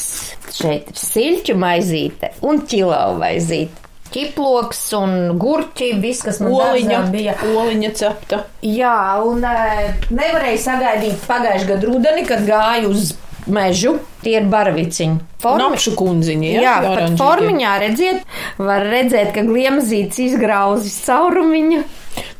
šeit 0.59 0.93
ir 0.93 1.01
siļķu 1.01 1.57
maizīte 1.65 2.35
un 2.45 2.61
ķilau 2.69 3.17
maizīte 3.23 3.84
ķiploks 4.13 4.81
un 4.99 5.15
gurķi, 5.41 5.91
viss, 6.03 6.23
kas 6.25 6.41
man 6.43 6.53
oliņa, 6.55 7.01
bija. 7.13 7.35
Oliņa 7.55 7.91
cepta. 7.97 8.45
Jā, 8.65 8.97
un 9.25 9.43
nevarēja 9.45 10.61
sagaidīt 10.69 11.25
pagājušajā 11.27 11.71
gadu 11.73 11.93
rudeni, 11.93 12.25
kad 12.27 12.45
gāju 12.47 12.93
uz 12.93 13.13
mežu. 13.51 13.97
Tie 14.25 14.39
ir 14.39 14.47
baraviciņi. 14.49 15.19
Formiņš 15.43 15.89
kundziņi. 15.99 16.47
Ja? 16.55 16.63
Jā, 16.63 16.73
jā 16.81 16.95
pat 16.95 17.19
formiņā 17.19 17.75
redziet, 17.83 18.23
var 18.57 18.87
redzēt, 18.89 19.35
ka 19.35 19.45
gliemzīts 19.45 20.21
izgrauzis 20.23 20.97
caurumiņu. 21.05 21.83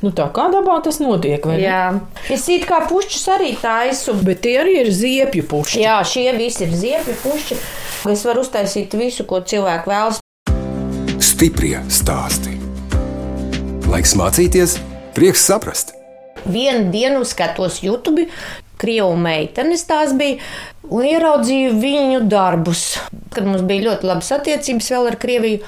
Nu, 0.02 0.12
tā 0.16 0.28
kā 0.34 0.48
dabā 0.54 0.80
tas 0.86 1.00
notiek? 1.02 1.46
Jā, 1.60 1.98
es 2.32 2.46
it 2.54 2.68
kā 2.70 2.82
pušķus 2.90 3.26
arī 3.36 3.54
taisu. 3.62 4.16
Bet 4.26 4.44
tie 4.46 4.58
arī 4.64 4.80
ir 4.84 4.92
ziepju 4.94 5.48
pušķi. 5.52 5.82
Jā, 5.84 6.00
šie 6.08 6.30
visi 6.38 6.66
ir 6.68 6.76
ziepju 6.76 7.18
pušķi. 7.24 7.60
Es 8.14 8.26
varu 8.28 8.46
uztaisīt 8.46 8.94
visu, 9.00 9.26
ko 9.30 9.42
cilvēku 9.42 9.92
vēlas. 9.92 10.25
Stiprie 11.24 11.78
stāsti. 11.88 12.58
Laiks 13.88 14.16
mācīties, 14.20 14.74
prieks 15.16 15.46
saprast. 15.48 15.94
Vienu 16.44 16.90
dienu 16.92 17.22
skatos 17.28 17.78
YouTube, 17.84 18.26
krievu 18.82 19.14
meitenes 19.20 19.86
tās 19.88 20.12
bija, 20.18 20.42
un 20.92 21.08
ieraudzīju 21.08 21.78
viņu 21.80 22.26
darbus. 22.28 22.84
Kad 23.32 23.48
mums 23.48 23.64
bija 23.68 23.90
ļoti 23.90 24.10
labas 24.12 24.34
attiecības 24.36 24.92
vēl 24.96 25.10
ar 25.14 25.20
Krieviju. 25.22 25.62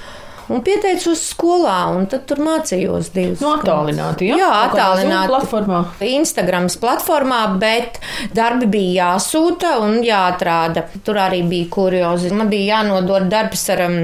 Un 0.47 0.61
pieteicos 0.63 1.25
skolā, 1.33 1.79
un 1.95 2.05
tad 2.07 2.23
tur 2.27 2.39
mācījos 2.43 3.09
divas. 3.15 3.41
No 3.43 3.57
attālināti, 3.57 4.29
ja? 4.29 4.37
jā? 4.37 4.43
Jā, 4.45 4.59
attālināti. 4.69 5.31
Platformā. 5.33 5.81
Instagrams 6.07 6.77
platformā, 6.79 7.41
bet 7.59 7.99
darbi 8.35 8.69
bija 8.77 9.09
jāsūta 9.13 9.77
un 9.83 9.99
jāatrāda. 10.07 10.87
Tur 11.03 11.19
arī 11.23 11.41
bija 11.47 11.67
kuriozi. 11.71 12.31
Man 12.35 12.51
bija 12.51 12.77
jānodod 12.77 13.27
darbs 13.31 13.67
ar 13.75 13.83
um, 13.89 13.99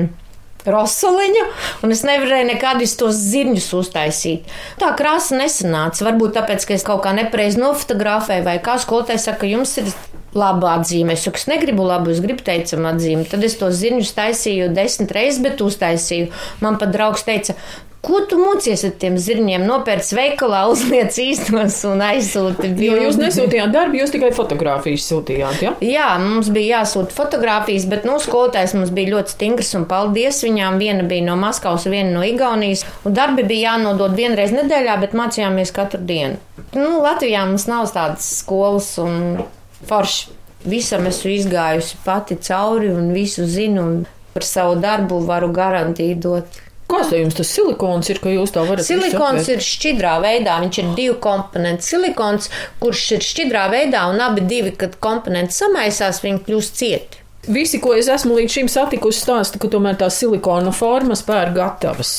rosoliņu, 0.70 1.46
un 1.84 1.96
es 1.96 2.04
nevarēju 2.08 2.50
nekādus 2.54 2.96
tos 3.00 3.20
zirņus 3.34 3.70
uztaisīt. 3.80 4.50
Tā 4.82 4.94
krāsa 4.98 5.38
nesanāca. 5.40 6.08
Varbūt 6.08 6.38
tāpēc, 6.40 6.68
ka 6.68 6.78
es 6.78 6.88
kaut 6.88 7.04
kā 7.06 7.14
nepareizi 7.18 7.62
nofotografēju, 7.62 8.48
vai 8.48 8.58
kā 8.64 8.78
skolotājs 8.82 9.30
saka, 9.30 9.50
jums 9.50 9.78
ir 9.82 9.92
laba 10.38 10.76
atzīme. 10.80 11.16
Es 11.16 11.26
saku, 11.28 11.42
es 11.42 11.48
negribu 11.52 11.86
labu, 11.88 12.14
es 12.14 12.22
gribu 12.24 12.46
teicamu 12.46 12.92
atzīmi. 12.94 13.30
Tad 13.32 13.46
es 13.46 13.58
tos 13.60 13.80
zirņus 13.80 14.14
taisīju 14.18 14.74
desmit 14.76 15.14
reizes, 15.16 15.42
bet 15.46 15.64
uztaisīju. 15.64 16.30
Man 16.64 16.80
pat 16.82 16.94
draugs 16.96 17.26
teica, 17.28 17.58
Ko 18.04 18.20
tu 18.28 18.36
mocies 18.36 18.82
ar 18.84 18.92
tiem 19.00 19.14
zirņiem? 19.16 19.64
Nopērts 19.64 20.10
veikalā, 20.18 20.66
uzliec 20.68 21.16
īstos 21.24 21.78
un 21.88 22.02
aizsūti. 22.04 22.74
Jo 22.84 22.98
jūs 23.00 23.16
nesūtījāt 23.16 23.72
darbu, 23.72 24.02
jūs 24.02 24.12
tikai 24.12 24.34
fotografijas 24.36 25.06
sūtījāt, 25.08 25.62
ja? 25.64 25.72
Jā, 25.80 26.10
mums 26.20 26.50
bija 26.52 26.82
jāsūta 26.82 27.16
fotografijas, 27.16 27.88
bet, 27.88 28.04
nu, 28.04 28.18
skolotājs 28.20 28.76
mums 28.76 28.92
bija 28.92 29.14
ļoti 29.14 29.38
stingrs 29.38 29.72
un 29.80 29.88
paldies 29.88 30.44
viņām. 30.44 30.84
Viena 30.84 31.08
bija 31.08 31.30
no 31.30 31.40
Maskavas, 31.40 31.88
viena 31.88 32.12
no 32.18 32.28
Igaunijas. 32.28 32.84
Un 33.08 33.16
darbi 33.16 33.48
bija 33.48 33.78
jānodod 33.78 34.20
vienreiz 34.20 34.52
nedēļā, 34.52 35.00
bet 35.06 35.16
mācījāmies 35.16 35.72
katru 35.72 36.04
dienu. 36.04 36.44
Nu, 36.76 36.98
Latvijā 37.06 37.48
mums 37.48 37.70
nav 37.72 37.88
tādas 37.96 38.28
skolas 38.42 38.98
un 39.00 39.46
forši. 39.90 40.40
Visam 40.64 41.04
esmu 41.10 41.32
izgājusi 41.34 41.98
pati 42.06 42.38
cauri 42.40 42.92
un 42.94 43.10
visu 43.12 43.44
zinu 43.44 43.82
un 43.84 43.98
par 44.34 44.46
savu 44.48 44.78
darbu 44.80 45.20
varu 45.28 45.50
garantiju 45.52 46.20
dot. 46.24 46.62
Kāds 46.94 47.10
tev 47.10 47.22
jums 47.24 47.36
tas 47.38 47.50
silikons 47.56 48.10
ir, 48.12 48.20
ka 48.22 48.32
jūs 48.32 48.52
to 48.54 48.64
varat 48.68 48.86
Silikons 48.86 49.48
ir 49.50 49.64
šķidrā 49.64 50.14
veidā, 50.24 50.60
viņš 50.62 50.80
ir 50.82 50.90
divu 50.98 51.16
komponentu 51.24 51.88
silikons, 51.88 52.50
kurš 52.84 53.04
ir 53.18 53.26
šķidrā 53.26 53.64
veidā, 53.72 54.04
un 54.12 54.22
abi 54.22 54.44
divi, 54.46 54.76
kad 54.78 55.00
komponenti 55.04 55.56
samaisās, 55.58 56.22
viņi 56.26 56.44
kļūst 56.46 56.80
cieti. 56.82 57.23
Visi, 57.44 57.82
ko 57.84 57.92
es 57.92 58.08
esmu 58.08 58.38
līdz 58.38 58.54
šim 58.54 58.68
satikusi, 58.72 59.20
stāsta, 59.26 59.60
ka 59.60 59.68
tomēr 59.68 59.98
tās 60.00 60.16
silikona 60.22 60.72
formas 60.72 61.26
pērk 61.28 61.58
gatavas. 61.58 62.12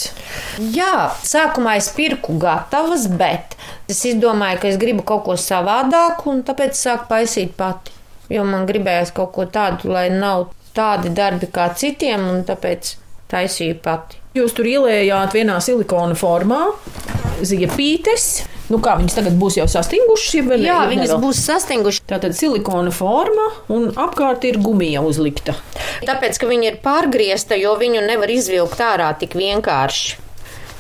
Jā, 0.75 1.15
sākumā 1.25 1.79
es 1.81 1.89
pirku 1.97 2.37
gatavas, 2.41 3.07
bet 3.09 3.57
es 3.89 4.03
izdomāju, 4.11 4.61
ka 4.61 4.69
es 4.69 4.77
gribu 4.81 5.07
kaut 5.09 5.25
ko 5.25 5.39
savādāku, 5.41 6.29
un 6.35 6.43
tāpēc 6.45 6.77
sāku 6.77 7.09
paisīt 7.09 7.57
pati. 7.57 7.95
Jo 8.33 8.45
man 8.45 8.69
gribējās 8.69 9.15
kaut 9.17 9.33
ko 9.33 9.49
tādu, 9.49 9.95
lai 9.97 10.11
nav 10.13 10.51
tādi 10.77 11.13
darbi 11.17 11.49
kā 11.53 11.71
citiem, 11.73 12.29
un 12.29 12.45
tāpēc 12.45 12.93
taisīju 13.33 13.81
pati. 13.85 14.21
Jūs 14.37 14.53
tur 14.57 14.69
ielējāt 14.69 15.37
vienā 15.39 15.57
silikona 15.65 16.17
formā 16.19 16.67
ziepītes. 17.41 18.45
Nu, 18.75 18.81
kā 18.83 18.97
viņas 18.99 19.15
tagad 19.15 19.37
būs 19.39 19.55
jau 19.61 19.69
sastingušas? 19.71 20.33
Ja 20.35 20.57
Jā, 20.59 20.79
viņas 20.91 21.13
nevēl? 21.13 21.21
būs 21.23 21.43
sastingušas. 21.47 22.03
Tā 22.11 22.19
tad 22.25 22.35
silikona 22.35 22.91
forma 22.91 23.45
un 23.71 23.87
apkārt 23.95 24.43
ir 24.49 24.59
gumija 24.59 25.05
uzlikta. 25.07 25.55
Tāpēc, 26.03 26.41
ka 26.43 26.51
viņa 26.51 26.67
ir 26.73 26.81
pārgriezta, 26.83 27.55
jo 27.61 27.77
viņu 27.79 28.03
nevar 28.09 28.33
izvilkt 28.35 28.83
ārā 28.83 29.13
tik 29.21 29.39
vienkārši. 29.39 30.17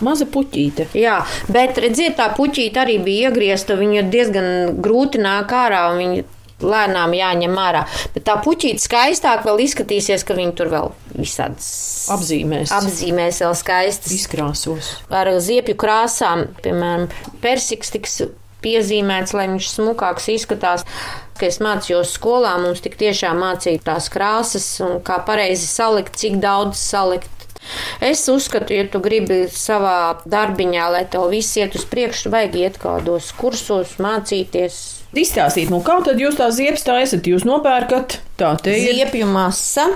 Maza 0.02 0.26
puķīte. 0.26 0.88
Jā, 0.98 1.20
bet 1.54 1.78
redziet, 1.78 2.16
tā 2.18 2.26
puķīte 2.34 2.82
arī 2.82 2.98
bija 2.98 3.30
iegriezta. 3.30 3.76
Viņa 3.78 4.02
diezgan 4.10 4.48
grūti 4.82 5.22
nāk 5.22 5.54
ārā, 5.54 5.84
viņa 5.94 6.24
lēnām 6.62 7.14
jāņem 7.16 7.58
ārā. 7.58 7.82
Bet 8.14 8.26
tā 8.28 8.36
puķīte 8.44 8.82
skaistāk 8.82 9.44
vēl 9.46 9.64
izskatīsies, 9.66 10.24
ka 10.26 10.36
viņi 10.38 10.54
tur 10.58 10.70
vēl 10.72 10.92
visādas 11.16 11.68
apzīmēs. 12.14 12.72
Apzīmēs 12.74 13.42
vēl 13.44 13.58
skaistas. 13.58 14.14
Izkrāsos. 14.14 14.94
Ar 15.10 15.32
ziepju 15.42 15.76
krāsām, 15.80 16.48
piemēram, 16.64 17.08
persiks 17.42 17.94
tiks 17.94 18.18
piezīmēts, 18.64 19.34
lai 19.36 19.48
viņš 19.52 19.70
smukāks 19.76 20.30
izskatās. 20.38 20.86
Kad 21.34 21.50
es 21.50 21.60
mācījos 21.62 22.14
skolā, 22.14 22.54
mums 22.62 22.82
tik 22.84 22.96
tiešām 23.00 23.40
mācīja 23.42 23.82
tās 23.90 24.08
krāsas 24.12 24.68
un 24.84 25.00
kā 25.04 25.18
pareizi 25.26 25.66
salikt, 25.66 26.16
cik 26.20 26.38
daudz 26.42 26.78
salikt. 26.78 27.30
Es 28.04 28.26
uzskatu, 28.28 28.74
ja 28.76 28.84
tu 28.92 29.00
gribi 29.02 29.46
savā 29.50 30.20
darbiņā, 30.28 30.88
lai 30.92 31.04
tev 31.10 31.30
viss 31.32 31.56
iet 31.56 31.76
uz 31.78 31.86
priekšu, 31.88 32.30
vajag 32.34 32.58
iet 32.60 32.76
kādos 32.82 33.30
kursos, 33.38 33.96
mācīties, 34.04 34.76
Izstāstīt, 35.14 35.70
nu 35.70 35.80
kā 35.84 36.00
tad 36.04 36.20
jūs 36.20 36.38
tā 36.38 36.50
ziepes 36.54 36.84
taisat? 36.86 37.26
Jūs 37.30 37.46
nopērkat 37.46 38.18
tā 38.40 38.54
te 38.62 38.74
ir. 38.74 38.94
Ziepju 38.98 39.26
masa. 39.30 39.88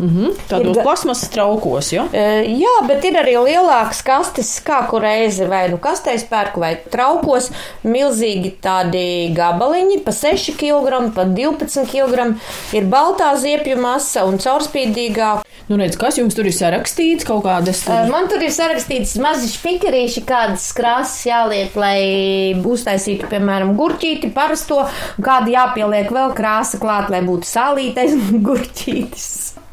Mm 0.00 0.08
-hmm. 0.08 0.36
Tādos 0.48 0.76
ir... 0.76 0.82
plasmasas 0.82 1.28
traukos, 1.28 1.92
ja? 1.92 2.06
E, 2.12 2.44
jā, 2.56 2.86
bet 2.88 3.04
ir 3.04 3.18
arī 3.20 3.34
lielākas 3.36 4.02
kastes, 4.02 4.62
kā 4.64 4.88
kur 4.88 5.02
reizi 5.02 5.44
vai 5.44 5.68
nu 5.68 5.76
kastēs 5.76 6.24
pērku 6.30 6.60
vai 6.60 6.78
traukos. 6.90 7.50
Milzīgi 7.84 8.54
tādi 8.62 9.34
gabaliņi, 9.36 9.98
pa 10.04 10.12
6 10.12 10.56
kg, 10.56 11.12
pa 11.14 11.24
12 11.24 11.84
kg. 11.92 12.34
Ir 12.72 12.84
baltā 12.84 13.36
ziepju 13.36 13.76
masa 13.76 14.24
un 14.24 14.38
caurspīdīgā. 14.38 15.42
Nu, 15.70 15.76
redz, 15.78 15.94
kas 15.94 16.16
jums 16.18 16.34
tur 16.34 16.48
ir 16.50 16.54
sarakstīts? 16.56 17.22
Kaut 17.28 17.44
kādas. 17.44 17.84
Tur... 17.86 18.08
Man 18.10 18.26
tur 18.26 18.42
ir 18.42 18.50
sarakstīts 18.50 19.12
mazi 19.22 19.46
špikerīši, 19.52 20.24
kādas 20.26 20.64
krāsas 20.74 21.20
jāliek, 21.28 21.76
lai 21.78 22.56
uztaisītu, 22.58 23.28
piemēram, 23.30 23.76
gurķīti 23.78 24.32
parasto, 24.34 24.80
kādu 25.22 25.52
jāpieliek 25.54 26.10
vēl 26.10 26.32
krāsa 26.34 26.80
klāt, 26.82 27.06
lai 27.14 27.20
būtu 27.22 27.46
sālītais 27.46 28.16
gurķītis. 28.48 29.28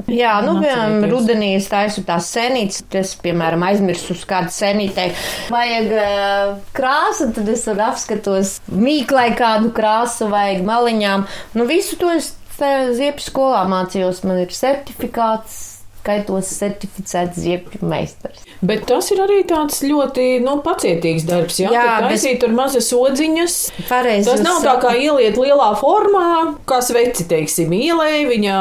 Jā, 0.06 0.36
nu, 0.46 0.54
piemēram, 0.62 1.02
rudenī 1.10 1.48
es 1.56 1.66
taisu 1.68 2.04
tās 2.06 2.28
senītes, 2.30 2.84
es, 2.96 3.16
piemēram, 3.24 3.64
aizmirsu 3.66 4.14
uz 4.14 4.22
kādu 4.30 4.54
senītei. 4.54 5.08
Vajag 5.50 5.90
uh, 5.96 6.52
krāsu, 6.78 7.26
tad 7.34 7.50
es 7.50 7.66
tad 7.66 7.82
apskatos 7.88 8.54
mīklai 8.70 9.32
kādu 9.36 9.74
krāsu, 9.74 10.30
vajag 10.30 10.62
maliņām. 10.70 11.26
Nu, 11.58 11.66
visu 11.66 11.98
to 11.98 12.14
es 12.14 12.30
ziepju 12.54 13.26
skolā 13.26 13.64
mācījos, 13.66 14.22
man 14.30 14.44
ir 14.44 14.54
certifikāts 14.54 15.77
skaitos 16.08 16.48
certificēts 16.56 17.36
ziepju 17.42 17.84
meistars. 17.84 18.40
Bet 18.64 18.86
tas 18.88 19.10
ir 19.12 19.20
arī 19.20 19.42
tāds 19.48 19.82
ļoti 19.84 20.40
nu, 20.40 20.56
pacietīgs 20.64 21.26
darbs. 21.28 21.58
Jā, 21.60 21.68
Jā, 21.74 21.82
jā 21.84 21.96
bet- 22.00 22.10
taisīt 22.14 22.40
tur 22.40 22.54
mazas 22.56 22.88
odziņas. 22.96 23.56
Pareizi 23.88 24.30
Tas 24.30 24.40
nav 24.40 24.62
tā 24.64 24.78
kā 24.80 24.94
ieliet 24.96 25.36
lielā 25.36 25.68
formā, 25.78 26.56
kā 26.66 26.80
sveci, 26.82 27.26
teiksim, 27.28 27.70
ielēja, 27.76 28.24
viņa 28.32 28.56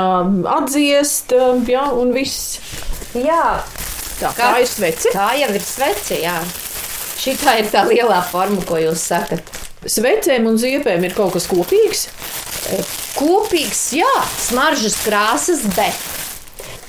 atdziest, 0.57 1.31
jā, 1.71 1.85
un 1.95 2.11
viss. 2.13 2.59
Jā, 3.15 3.63
Tā, 4.17 4.31
Kā- 4.33 4.51
tā 4.57 4.61
ir 4.61 4.65
sveci. 4.65 5.09
tā 5.13 5.27
jau 5.37 5.49
ir 5.53 5.61
sveci, 5.61 6.15
jā. 6.23 6.41
Šī 7.17 7.35
tā 7.37 7.59
ir 7.59 7.65
tā 7.69 7.83
lielā 7.87 8.23
forma, 8.25 8.61
ko 8.65 8.75
jūs 8.75 8.97
sakat. 9.13 9.43
Svecēm 9.85 10.47
un 10.47 10.57
ziepēm 10.57 11.03
ir 11.05 11.13
kaut 11.13 11.33
kas 11.33 11.45
kopīgs. 11.47 12.07
Kopīgs, 13.15 13.93
jā, 13.93 14.09
smaržas 14.41 14.95
krāsas, 15.05 15.61
bet 15.75 15.93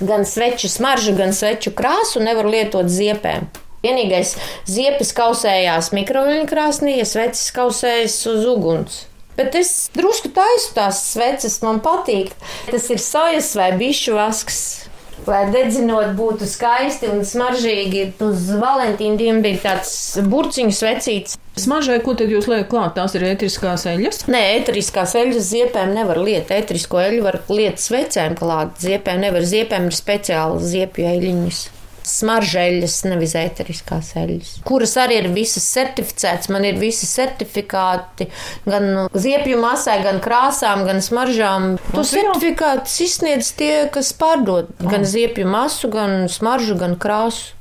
gan 0.00 0.26
sveču 0.26 0.70
smaržu, 0.70 1.14
gan 1.18 1.34
sveču 1.34 1.72
krāsu 1.76 2.22
nevar 2.22 2.48
lietot 2.48 2.90
ziepēm. 2.90 3.48
Vienīgais 3.84 4.34
ziepes 4.66 5.12
kausējās 5.14 5.92
mikroviļņu 5.94 6.48
krāsnī, 6.50 6.96
ja 6.98 7.06
sveces 7.06 7.52
kausējas 7.54 8.18
uz 8.26 8.46
uguns. 8.50 9.04
Bet 9.38 9.54
es 9.54 9.86
drusku 9.94 10.32
taisu 10.34 10.72
tās 10.74 11.04
sveces, 11.12 11.60
man 11.62 11.78
patīk. 11.78 12.32
Tas 12.72 12.88
ir 12.90 12.98
sojas 12.98 13.52
vai 13.54 13.70
bišu 13.78 14.16
vasks. 14.18 14.87
Lai 15.26 15.42
dedzinot 15.52 16.14
būtu 16.18 16.46
skaisti 16.48 17.10
un 17.12 17.24
smaržīgi, 17.26 18.04
uz 18.24 18.46
Valentīna 18.60 19.18
dienu 19.20 19.42
bija 19.44 19.60
tāds 19.66 19.92
burciņu 20.30 20.74
svecīts. 20.76 21.38
Smaržai, 21.58 21.98
ko 22.04 22.14
tad 22.18 22.30
jūs 22.30 22.46
liekat 22.46 22.70
klāt? 22.70 22.94
Tās 22.96 23.16
ir 23.18 23.26
ētriskās 23.32 23.88
eļļas. 23.90 24.22
Nē, 24.30 24.42
eteriskās 24.60 25.16
eļļas 25.18 25.48
ziepēm 25.50 25.96
nevar 25.96 26.20
lietot. 26.22 26.54
Eterisko 26.54 27.02
eļļu 27.02 27.24
var 27.26 27.40
lietot 27.50 27.82
svecēm 27.82 28.38
klāt. 28.38 28.78
Ziepēm 28.84 29.24
nevar. 29.26 29.46
Ziepēm 29.48 29.90
ir 29.90 29.98
speciāli 29.98 30.62
ziepju 30.76 31.10
eļļiņas. 31.16 31.64
Smaržeļas, 32.08 32.96
nevis 33.08 33.34
eteriskās 33.38 34.12
eļļas, 34.18 34.52
kuras 34.68 34.94
arī 35.00 35.18
ir 35.22 35.28
visas 35.34 35.66
certificētas. 35.74 36.48
Man 36.54 36.64
ir 36.68 36.78
visi 36.80 37.06
certifikāti 37.08 38.28
gan 38.68 39.08
ziepju 39.14 39.58
masai, 39.60 39.98
gan 40.06 40.22
krāsām, 40.24 40.86
gan 40.88 41.02
smaržām. 41.04 41.68
Jau- 41.92 42.06
certifikātus 42.08 42.96
izsniedz 43.04 43.52
tie, 43.58 43.88
kas 43.92 44.12
pārdod 44.16 44.72
gan 44.80 45.04
ziepju 45.04 45.46
masu, 45.48 45.90
gan 45.92 46.28
smaržu, 46.32 46.78
gan 46.78 46.96
krāsu. 46.96 47.54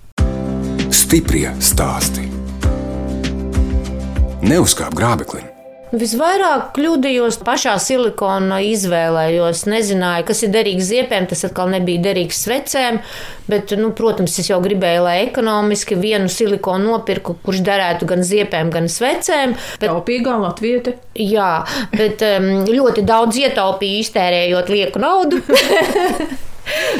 Stiprie 0.92 1.52
stāsti. 1.60 2.26
Neuzkāp 4.48 4.96
grābeklim. 4.96 5.57
Visvairāk 5.88 6.74
kļūdījos 6.76 7.38
pašā 7.48 7.78
silikona 7.80 8.58
izvēlē, 8.68 9.22
jo 9.38 9.46
es 9.48 9.62
nezināju, 9.70 10.26
kas 10.28 10.44
ir 10.44 10.52
derīgs 10.52 10.90
ziepēm. 10.90 11.30
Tas 11.32 11.46
atkal 11.48 11.72
nebija 11.72 12.02
derīgs 12.10 12.42
svecēm, 12.44 13.00
bet, 13.48 13.72
nu, 13.80 13.94
protams, 13.96 14.36
es 14.42 14.50
jau 14.52 14.60
gribēju, 14.64 15.06
lai 15.06 15.16
ekonomiski 15.30 15.96
vienu 15.96 16.28
silikonu 16.32 16.92
nopirku, 16.92 17.38
kurš 17.46 17.64
derētu 17.70 18.10
gan 18.10 18.26
ziepēm, 18.28 18.74
gan 18.74 18.92
svecēm. 18.92 19.56
Bet, 19.80 19.88
Taupīgā 19.88 20.36
latviete. 20.42 20.98
jā, 21.16 21.54
bet 21.96 22.26
ļoti 22.68 23.06
daudz 23.08 23.40
ietaupīju 23.46 24.04
iztērējot 24.04 24.74
lieku 24.76 25.04
naudu. 25.04 25.40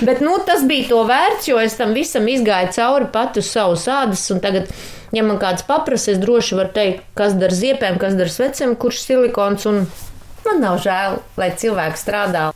Bet 0.08 0.22
nu, 0.24 0.38
tas 0.48 0.62
bija 0.64 0.88
to 0.88 1.02
vērts, 1.08 1.50
jo 1.50 1.58
es 1.60 1.74
tam 1.76 1.92
visam 1.98 2.28
izgāju 2.32 2.70
cauri 2.78 3.10
pati 3.12 3.42
uz 3.44 3.50
savas 3.52 3.84
ādas. 3.92 4.24
un 4.32 4.40
Tagad, 4.40 4.70
ja 5.16 5.24
man 5.24 5.40
kāds 5.42 5.64
paprasa, 5.68 6.14
es 6.14 6.22
droši 6.24 6.60
varu 6.60 6.74
teikt, 6.76 7.08
kas 7.18 7.38
dara 7.40 7.56
ziepēm, 7.56 8.00
kas 8.02 8.18
dara 8.20 8.34
svecēm, 8.34 8.76
kurš 8.80 9.06
silikons. 9.06 9.68
un 9.70 9.86
Man 10.48 10.62
nav 10.64 10.78
žēl, 10.80 11.18
lai 11.36 11.50
cilvēki 11.60 12.00
strādā. 12.00 12.48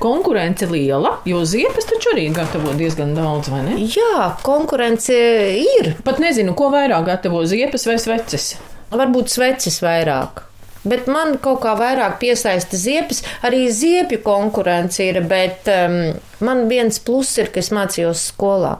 Konkurence 0.00 0.68
liela, 0.70 1.16
jo 1.28 1.42
ziepes 1.48 1.88
taču 1.90 2.12
arī 2.14 2.28
gatavo 2.32 2.72
diezgan 2.78 3.10
daudz, 3.16 3.50
vai 3.52 3.64
ne? 3.66 3.74
Jā, 3.82 4.30
konkurence 4.46 5.16
ir. 5.58 5.92
Pat 6.06 6.22
nezinu, 6.22 6.54
ko 6.56 6.70
vairāk 6.72 7.04
gatavo 7.10 7.42
ziepes 7.50 7.84
vai 7.90 7.98
sveces. 8.00 8.52
Varbūt 8.94 9.34
sveces 9.34 9.80
vairāk. 9.84 10.44
Bet 10.88 11.10
man 11.10 11.36
kaut 11.42 11.60
kā 11.66 11.74
vairāk 11.76 12.16
piesaista 12.22 12.78
ziepes. 12.80 13.20
Arī 13.44 13.66
ziepju 13.74 14.22
konkurence 14.24 15.04
ir, 15.04 15.20
bet 15.28 15.68
um, 15.74 15.98
man 16.40 16.64
viens 16.70 17.02
pluss 17.02 17.36
ir, 17.42 17.50
ka 17.52 17.60
es 17.60 17.74
mācījos 17.74 18.30
skolā. 18.30 18.78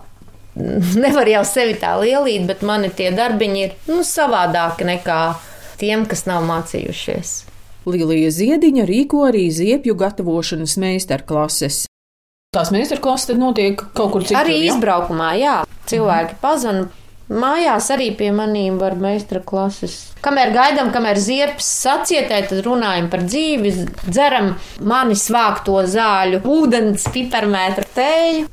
Nevar 1.02 1.28
jau 1.30 1.44
sevi 1.46 1.76
tā 1.78 1.94
lielīt, 2.00 2.46
bet 2.48 2.64
mani 2.66 2.90
tie 2.94 3.10
darbiņi 3.14 3.62
ir 3.64 3.76
nu, 3.90 4.02
savādāki 4.06 4.88
nekā 4.88 5.20
tiem, 5.80 6.06
kas 6.10 6.26
nav 6.28 6.46
mācījušies. 6.48 7.36
Līlija 7.88 8.30
Ziediņa 8.34 8.84
rīko 8.88 9.22
arī 9.28 9.46
ziepju 9.54 9.94
gatavošanas 9.96 10.76
meistarklases. 10.82 11.86
Tās 12.56 12.72
meistarklases 12.74 13.30
tad 13.30 13.40
notiek 13.40 13.80
kaut 13.96 14.14
kur 14.14 14.24
citur. 14.24 14.40
Arī 14.40 14.58
ja? 14.62 14.72
izbraukumā, 14.72 15.34
jā, 15.40 15.58
cilvēki 15.88 16.40
pazvan. 16.42 16.88
Mājās 17.28 17.90
arī 17.92 18.06
pie 18.16 18.30
maniem 18.32 18.78
var 18.80 18.94
meistara 18.96 19.42
klases. 19.44 19.98
Kamēr 20.24 20.54
gaidām, 20.54 20.88
kamēr 20.94 21.20
ziepes 21.20 21.66
sacietē, 21.84 22.38
tad 22.48 22.62
runājam 22.64 23.10
par 23.12 23.26
dzīvi, 23.26 23.72
dzeram 24.06 24.54
manis 24.80 25.26
vākto 25.32 25.82
zāļu, 25.92 26.40
ūdens, 26.48 27.04
piparmētra 27.12 27.84
tēju. 27.98 28.48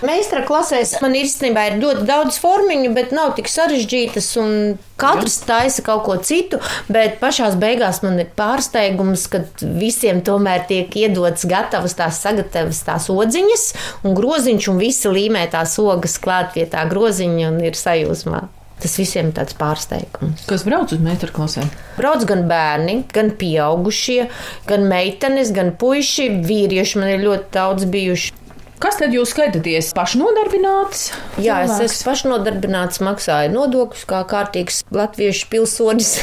Meistara 0.00 0.46
klasēs 0.48 0.94
man 1.02 1.12
īstenībā 1.18 1.66
ir 1.68 1.80
ļoti 1.82 2.06
daudz 2.08 2.38
formiņu, 2.40 2.92
bet 2.96 3.10
nav 3.12 3.34
tik 3.36 3.50
sarežģītas, 3.52 4.28
un 4.40 4.54
katrs 5.00 5.40
taisa 5.44 5.84
kaut 5.84 6.06
ko 6.06 6.16
citu. 6.24 6.60
Bet 6.88 7.18
pašā 7.20 7.50
beigās 7.60 8.00
man 8.04 8.16
ir 8.22 8.30
pārsteigums, 8.36 9.26
ka 9.32 9.42
visiem 9.60 10.22
tomēr 10.24 10.64
tiek 10.70 10.96
iedots 11.02 11.44
gatavas 11.50 11.98
tās 11.98 12.22
sagatavas 12.24 12.80
tās 12.86 13.10
odziņas 13.12 13.66
un 14.04 14.16
groziņš, 14.16 14.70
un 14.72 14.80
visi 14.80 15.12
līmē 15.12 15.44
tās 15.52 15.76
ogas 15.82 16.16
klāt 16.22 16.54
pie 16.56 16.64
tā 16.70 16.86
groziņa 16.88 17.52
un 17.52 17.60
ir 17.68 17.76
sajūsmā. 17.76 18.46
Tas 18.80 18.96
visiem 18.96 19.28
ir 19.28 19.36
tāds 19.36 19.52
pārsteigums. 19.60 20.46
Kas 20.48 20.64
brauc 20.64 20.92
uz 20.94 21.02
meistarklasēm? 21.04 21.68
Brauc 21.98 22.24
gan 22.28 22.46
bērni, 22.48 23.02
gan 23.12 23.34
pieaugušie, 23.36 24.30
gan 24.70 24.88
meitenes, 24.88 25.52
gan 25.52 25.74
puiši. 25.76 26.30
Vīrieši 26.48 27.02
man 27.02 27.12
ir 27.12 27.24
ļoti 27.26 27.52
daudz 27.58 27.84
bijuši. 27.92 28.39
Kas 28.80 28.96
tad 28.96 29.12
jūs 29.12 29.34
skaitaties? 29.34 29.90
Pašnodarbināts? 29.92 31.10
Jā, 31.36 31.58
es 31.66 31.74
cilvēks? 31.74 31.82
esmu 31.84 32.06
pašnodarbināts, 32.06 33.02
maksāju 33.04 33.52
nodokļus 33.52 34.06
kā 34.08 34.22
kārtīgs 34.30 34.78
latviešu 34.96 35.50
pilsonis. 35.52 36.14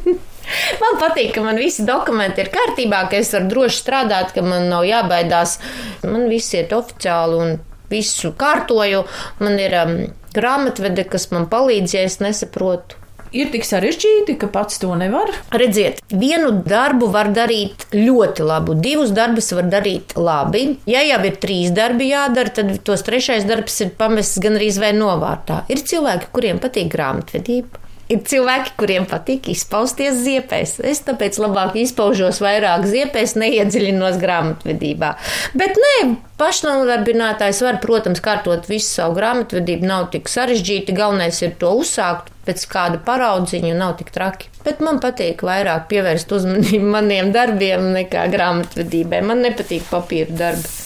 man 0.82 0.98
patīk, 0.98 1.30
ka 1.36 1.44
man 1.46 1.60
visi 1.62 1.86
dokumenti 1.86 2.42
ir 2.42 2.50
kārtībā, 2.50 3.04
ka 3.12 3.20
es 3.20 3.30
varu 3.36 3.52
droši 3.52 3.78
strādāt, 3.84 4.34
ka 4.34 4.42
man 4.42 4.66
nav 4.72 4.82
jābaidās. 4.88 5.60
Man 6.02 6.26
viss 6.32 6.58
iet 6.58 6.74
oficiāli 6.74 7.38
un 7.44 7.56
visu 7.92 8.34
kārtoju. 8.34 9.06
Man 9.38 9.62
ir 9.62 9.78
um, 9.84 9.96
grāmatvede, 10.34 11.06
kas 11.12 11.30
man 11.30 11.46
palīdz, 11.52 11.94
ja 11.94 12.06
es 12.10 12.18
nesaprotu. 12.18 12.98
Ir 13.34 13.50
tik 13.52 13.64
sarežģīti, 13.66 14.36
ka 14.40 14.48
pats 14.52 14.78
to 14.82 14.92
nevar. 14.98 15.32
Redziet, 15.54 16.02
vienu 16.10 16.52
darbu 16.66 17.08
var 17.12 17.32
darīt 17.34 17.88
ļoti 17.94 18.46
labi, 18.46 18.76
divus 18.84 19.14
darbus 19.16 19.50
var 19.56 19.70
darīt 19.72 20.14
labi. 20.18 20.66
Ja 20.90 21.02
jau 21.06 21.22
ir 21.26 21.40
trīs 21.42 21.72
darbi 21.74 22.10
jādara, 22.12 22.52
tad 22.60 22.70
tos 22.86 23.02
trešais 23.06 23.48
darbs 23.48 23.80
ir 23.82 23.96
pamests 23.98 24.38
gandrīz 24.42 24.78
vai 24.82 24.92
novārtā. 24.96 25.64
Ir 25.72 25.82
cilvēki, 25.86 26.30
kuriem 26.36 26.62
patīk 26.62 26.92
grāmatvedība. 26.94 27.82
Ir 28.06 28.20
cilvēki, 28.22 28.76
kuriem 28.78 29.06
patīk 29.10 29.48
izpausties 29.50 30.20
ziepēs. 30.22 30.76
Es 30.86 31.00
tāpēc 31.02 31.40
labāk 31.42 31.74
izpaužos 31.80 32.38
vairāk 32.44 32.86
ziepēs, 32.86 33.34
neiedziļinos 33.42 34.20
grāmatvedībā. 34.22 35.10
Bet 35.58 35.74
nē, 35.82 35.96
pašnodarbinātājs 36.38 37.64
var, 37.66 37.80
protams, 37.82 38.22
kārtot 38.22 38.70
visu 38.70 39.00
savu 39.00 39.18
grāmatvedību. 39.18 39.90
Nav 39.90 40.06
tik 40.14 40.30
sarežģīti. 40.30 40.94
Galvenais 40.94 41.42
ir 41.42 41.58
to 41.58 41.74
uzsākt 41.82 42.30
pēc 42.46 42.66
kāda 42.72 43.02
paraudziņa, 43.06 43.74
nav 43.76 43.96
tik 44.00 44.14
traki. 44.14 44.50
Bet 44.64 44.82
man 44.84 45.02
patīk 45.02 45.44
vairāk 45.46 45.86
pievērst 45.92 46.32
uzmanību 46.38 46.96
maniem 46.96 47.30
darbiem 47.34 47.92
nekā 48.00 48.26
grāmatvedībai. 48.32 49.22
Man 49.26 49.44
nepatīk 49.46 49.86
papīra 49.90 50.42
darbi. 50.44 50.76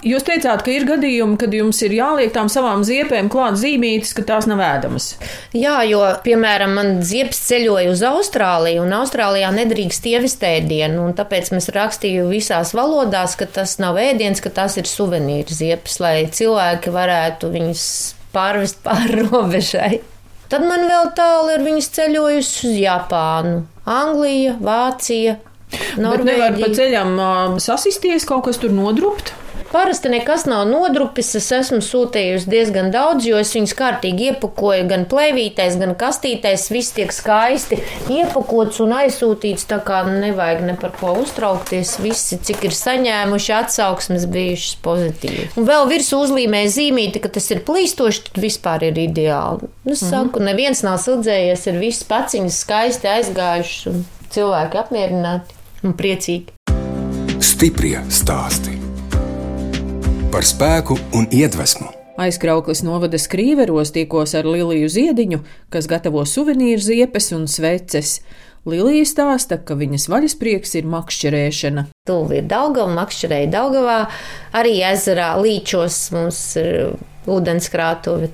Jūs 0.00 0.24
teicāt, 0.24 0.62
ka 0.64 0.72
ir 0.72 0.86
gadījumi, 0.88 1.36
kad 1.40 1.52
jums 1.52 1.76
ir 1.84 1.92
jāliek 1.92 2.30
tām 2.32 2.48
savām 2.48 2.80
ziepēm 2.88 3.28
klāt 3.32 3.58
zīmītes, 3.60 4.14
ka 4.16 4.24
tās 4.24 4.46
nav 4.48 4.62
ēdamas. 4.64 5.10
Jā, 5.52 5.74
jo, 5.84 6.00
piemēram, 6.24 6.72
man 6.78 6.92
ziepes 7.04 7.42
ceļoja 7.50 7.90
uz 7.92 8.04
Austrāliju, 8.08 8.86
un 8.86 8.94
Austrālijā 8.96 9.50
nedrīkst 9.52 10.08
ievest 10.08 10.46
ēdienu. 10.46 11.04
un 11.04 11.12
Tāpēc 11.18 11.52
mēs 11.52 11.68
rakstījām 11.76 12.32
visās 12.32 12.72
valodās, 12.76 13.36
ka 13.36 13.44
tas 13.44 13.76
nav 13.82 14.00
ēdiens, 14.00 14.40
ka 14.40 14.52
tas 14.62 14.78
ir 14.80 14.88
suvenīri 14.88 15.52
ziepes, 15.52 16.00
lai 16.00 16.14
cilvēki 16.32 16.96
varētu 16.96 17.52
viņus 17.52 17.84
pārvest 18.32 18.80
pāri 18.86 19.20
robežai. 19.28 20.00
Tad 20.50 20.64
man 20.66 20.82
vēl 20.90 21.12
tālu 21.14 21.52
ir 21.54 21.62
viņas 21.62 21.88
ceļojusi 21.94 22.70
uz 22.72 22.78
Japānu, 22.82 23.60
Angliju, 23.86 24.56
Vāciju. 24.66 25.36
Bet 25.70 26.00
nevar 26.02 26.18
pa 26.18 26.26
Norvēģiju. 26.26 26.74
ceļam 26.74 27.60
sasisties, 27.62 28.26
kaut 28.26 28.48
kas 28.48 28.58
tur 28.58 28.74
nodrupt. 28.74 29.30
Parasti 29.72 30.08
nekas 30.08 30.46
nav 30.50 30.64
nodrupis. 30.66 31.28
Es 31.38 31.46
esmu 31.54 31.78
sūtījusi 31.84 32.50
diezgan 32.50 32.88
daudz, 32.90 33.22
jo 33.28 33.38
es 33.38 33.52
viņus 33.54 33.76
kārtīgi 33.78 34.32
iepakoju 34.32 34.88
gan 34.90 35.04
plēvītēs, 35.10 35.76
gan 35.78 35.94
kastītēs. 35.98 36.64
Viss 36.74 36.96
tiek 36.96 37.14
skaisti 37.14 37.78
iepakots 38.10 38.80
un 38.82 38.96
aizsūtīts. 38.98 39.68
Tā 39.70 39.78
kā 39.86 40.00
nevajag 40.08 40.64
ne 40.66 40.74
par 40.80 40.96
ko 40.98 41.14
uztraukties. 41.22 41.94
Visi, 42.02 42.40
cik 42.50 42.66
ir 42.66 42.74
saņēmuši 42.74 43.54
atsauksmes, 43.60 44.26
bijušas 44.34 44.74
pozitīvi. 44.82 45.46
Un 45.54 45.70
vēl 45.70 45.86
virsū 45.94 46.18
uzlīmē 46.24 46.64
zīmīti, 46.66 47.22
ka 47.22 47.30
tas 47.38 47.46
ir 47.54 47.62
plīstoši, 47.62 48.26
tad 48.26 48.42
vispār 48.42 48.88
ir 48.90 48.98
ideāli. 49.06 49.70
Nu, 49.86 49.94
es 49.94 50.02
saku, 50.02 50.42
neviens 50.42 50.82
nav 50.82 50.98
sūdzējies, 51.06 51.70
ir 51.70 51.78
viss 51.78 52.10
paciņas 52.10 52.60
skaisti 52.66 53.14
aizgājušas 53.14 53.90
un 53.94 54.04
cilvēki 54.34 54.82
apmierināti 54.82 55.58
un 55.86 55.94
priecīgi. 55.94 56.58
Stiprie 57.38 58.00
stāsti 58.10 58.89
par 60.30 60.46
spēku 60.46 60.96
un 61.16 61.26
iedvesmu. 61.34 61.90
Aizkrauklis 62.20 62.82
novada 62.84 63.18
skrīveros 63.18 63.90
tikos 63.94 64.34
ar 64.38 64.46
Liliju 64.46 64.90
Ziediņu, 64.92 65.40
kas 65.72 65.88
gatavo 65.90 66.22
suvenīru 66.28 66.82
ziepes 66.84 67.30
un 67.36 67.48
sveces. 67.50 68.20
Lilija 68.68 69.06
stāsta, 69.08 69.56
ka 69.56 69.74
viņas 69.80 70.06
vaļasprieks 70.12 70.76
ir 70.76 70.88
makšķerēšana. 70.92 71.86
Tūlīt 72.08 72.42
ir 72.42 72.46
Daugava, 72.50 72.92
makšķerēja 72.98 73.50
Daugavā, 73.56 73.98
arī 74.60 74.76
ezerā 74.90 75.32
līčos 75.40 75.98
mums 76.14 76.44
ir 76.60 76.94
ūdenskrātuve. 77.30 78.30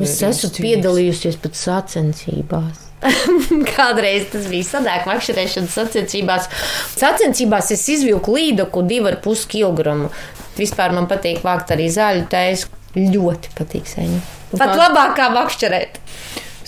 Es 0.00 0.20
esmu 0.26 0.52
piedalījusies 0.58 1.38
pat 1.40 1.56
sacensībās. 1.58 2.89
Kādreiz 3.76 4.28
tas 4.32 4.48
bija 4.50 4.66
sadēkta 4.68 5.08
makšķerēšanas 5.08 5.78
sacensībās. 5.78 6.50
Sacensībās 6.98 7.72
es 7.74 7.86
izvilku 7.96 8.36
līdaku 8.36 8.84
2,5 8.88 9.46
kg. 9.50 10.10
Vispār 10.58 10.94
man 10.96 11.08
patīk 11.10 11.40
vākt 11.46 11.72
arī 11.76 11.88
zaļu 11.92 12.28
tēju. 12.30 12.76
Ļoti 12.90 13.52
patīk 13.54 13.86
sēņu. 13.86 14.20
Pat 14.58 14.72
labāk 14.74 15.14
kā 15.18 15.28
makšķerēt. 15.30 16.00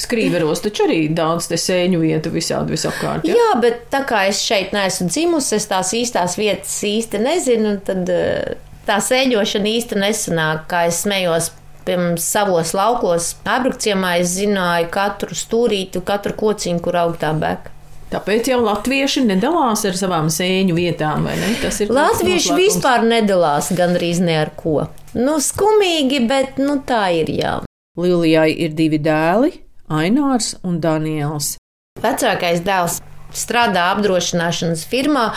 Skrīveros 0.02 0.62
taču 0.64 0.86
arī 0.86 1.00
daudz 1.12 1.48
te 1.50 1.58
sēņu 1.60 2.00
vietu 2.00 2.30
visādi 2.32 2.76
visapkārt. 2.76 3.26
Ja? 3.28 3.34
Jā, 3.36 3.48
bet 3.60 3.88
tā 3.92 4.02
kā 4.08 4.24
es 4.30 4.40
šeit 4.42 4.72
neesmu 4.74 5.08
dzimusi, 5.10 5.56
es 5.58 5.66
tās 5.70 5.92
īstās 5.98 6.38
vietas 6.40 6.78
īsti 6.86 7.20
nezinu, 7.22 7.74
tad 7.86 8.08
eh, 8.10 8.54
tā 8.88 8.98
sēņošana 9.04 9.74
īsti 9.76 10.00
nesanāk, 10.00 10.64
kā 10.70 10.86
es 10.88 11.02
smējos 11.04 11.50
Piemēram, 11.82 12.16
savos 12.22 12.72
laukos, 12.78 13.32
apbruciemā 13.42 14.16
es 14.22 14.36
zināju 14.36 14.90
katru 14.94 15.34
stūrīti, 15.34 16.02
katru 16.06 16.36
kociņu, 16.38 16.82
kur 16.84 16.98
aug 17.00 17.16
tā 17.18 17.32
bēka. 17.34 17.72
Tāpēc 18.12 18.50
jau 18.52 18.58
latvieši 18.60 19.22
nedalās 19.24 19.86
ar 19.88 19.96
savām 19.96 20.28
sēņu 20.30 20.76
vietām, 20.76 21.24
vai 21.26 21.38
ne? 21.40 21.54
Tas 21.62 21.80
ir 21.80 21.92
latvieši 21.96 22.54
vispār 22.58 23.06
nedalās 23.08 23.70
gandrīz 23.72 24.20
ne 24.20 24.36
ar 24.42 24.52
ko. 24.58 24.82
Nu, 25.16 25.38
skumīgi, 25.40 26.20
bet 26.28 26.60
nu, 26.60 26.76
tā 26.86 27.06
ir 27.22 27.32
jā. 27.32 27.54
Lilijai 27.98 28.50
ir 28.66 28.76
divi 28.76 29.00
dēli, 29.02 29.54
Ainārs 29.92 30.54
un 30.64 30.78
Daniels. 30.80 31.56
Vecākais 32.00 32.62
dēls 32.64 33.00
strādā 33.36 33.88
apdrošināšanas 33.92 34.84
firmā. 34.90 35.28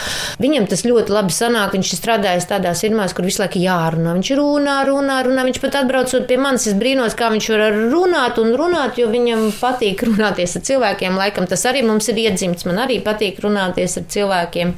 Viņam 0.42 0.68
tas 0.72 0.86
ļoti 0.88 1.16
labi 1.16 1.36
sanāk. 1.36 1.76
Viņš 1.76 1.92
ir 1.94 2.02
strādājis 2.02 2.50
tādās 2.50 2.84
firmās, 2.86 3.16
kur 3.16 3.28
visu 3.28 3.44
laiku 3.44 3.62
jārunā. 3.64 4.16
Viņš 4.18 4.32
runā, 4.40 4.78
runā, 4.90 5.20
runā. 5.28 5.46
Viņš 5.50 5.62
pat 5.64 5.80
atbraucot 5.82 6.28
pie 6.30 6.40
manis, 6.42 6.68
es 6.72 6.78
brīnos, 6.80 7.18
kā 7.18 7.30
viņš 7.34 7.52
var 7.54 7.80
runāt 7.94 8.42
un 8.42 8.56
runāt, 8.60 9.00
jo 9.02 9.12
viņam 9.12 9.48
patīk 9.60 10.06
runāties 10.08 10.58
ar 10.60 10.66
cilvēkiem. 10.72 11.22
Laikam 11.22 11.50
tas 11.52 11.66
arī 11.70 11.86
mums 11.88 12.10
ir 12.12 12.24
iedzimts. 12.26 12.68
Man 12.70 12.82
arī 12.86 13.02
patīk 13.06 13.44
runāties 13.46 14.00
ar 14.02 14.10
cilvēkiem. 14.16 14.76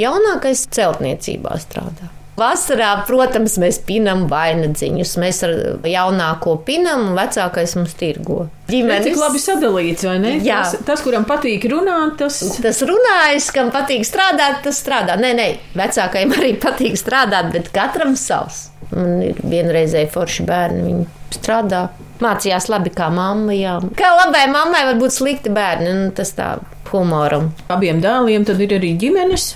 Jaunākais 0.00 0.66
celtniecībā 0.74 1.56
strādā. 1.62 2.12
Vasarā, 2.34 2.90
protams, 3.06 3.54
mēs 3.62 3.78
pinam 3.86 4.24
vainagdziņus. 4.30 5.12
Mēs 5.22 5.40
ar 5.46 5.54
jaunāko 5.86 6.56
pinam, 6.66 7.08
un 7.10 7.18
vecākais 7.18 7.76
mums 7.78 7.94
tirgo. 7.98 8.48
Ģimenes 8.72 9.06
tik 9.06 9.18
labi 9.20 9.42
sadalīts, 9.42 10.06
vai 10.08 10.16
ne? 10.22 10.34
Jā. 10.42 10.64
Tas, 10.64 10.82
tas, 10.88 11.04
kuram 11.06 11.26
patīk 11.28 11.68
runāt, 11.70 12.16
tas. 12.18 12.40
Tas 12.64 12.82
runājas, 12.88 13.50
kam 13.54 13.70
patīk 13.74 14.02
strādāt, 14.08 14.64
tas 14.66 14.82
strādā. 14.82 15.18
Nē, 15.20 15.34
nē, 15.38 15.48
vecākajiem 15.78 16.34
arī 16.40 16.54
patīk 16.58 16.98
strādāt, 16.98 17.52
bet 17.54 17.70
katram 17.74 18.18
savs. 18.18 18.68
Man 18.90 19.22
ir 19.30 19.38
vienreizēji 19.38 20.10
forši 20.12 20.46
bērni, 20.48 20.84
viņi 20.88 21.38
strādā. 21.38 21.86
Mācījās 22.22 22.66
labi 22.70 22.90
kā 22.94 23.10
mamma. 23.14 23.54
Jā. 23.54 23.78
Kā 23.98 24.14
labai 24.18 24.46
mammai 24.50 24.84
var 24.90 24.98
būt 24.98 25.14
slikti 25.14 25.54
bērni, 25.54 25.90
nu, 25.98 26.14
tas 26.14 26.34
tā 26.34 26.56
humoram. 26.90 27.52
Abiem 27.72 28.02
dēliem 28.02 28.46
tad 28.46 28.62
ir 28.62 28.74
arī 28.78 28.94
ģimenes. 28.98 29.54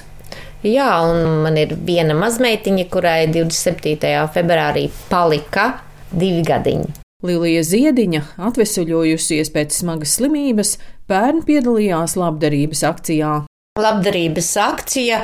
Jā, 0.66 0.88
un 1.06 1.44
man 1.44 1.54
ir 1.60 1.76
viena 1.86 2.16
mazmeitiņa, 2.18 2.88
kurai 2.90 3.28
27. 3.30 4.10
februārī 4.34 4.88
palika 5.06 5.68
divi 6.10 6.42
gadiņi. 6.42 6.96
Lilija 7.22 7.62
Ziediņa, 7.66 8.24
atvesaļojusies 8.46 9.52
pēc 9.54 9.76
smagas 9.80 10.16
slimības, 10.18 10.76
pērn 11.10 11.44
piedalījās 11.46 12.16
labdarības 12.18 12.82
akcijā. 12.90 13.32
Labdarības 13.78 14.50
akcija, 14.58 15.20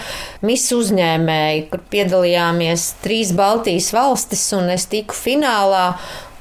misu 0.47 0.79
uzņēmēji, 0.85 1.65
kur 1.73 1.83
piedalījāmies 1.91 2.89
trīs 3.03 3.33
Baltijas 3.35 3.91
valstis, 3.95 4.45
un 4.55 4.71
es 4.75 4.87
tiku 4.91 5.19
finālā. 5.19 5.89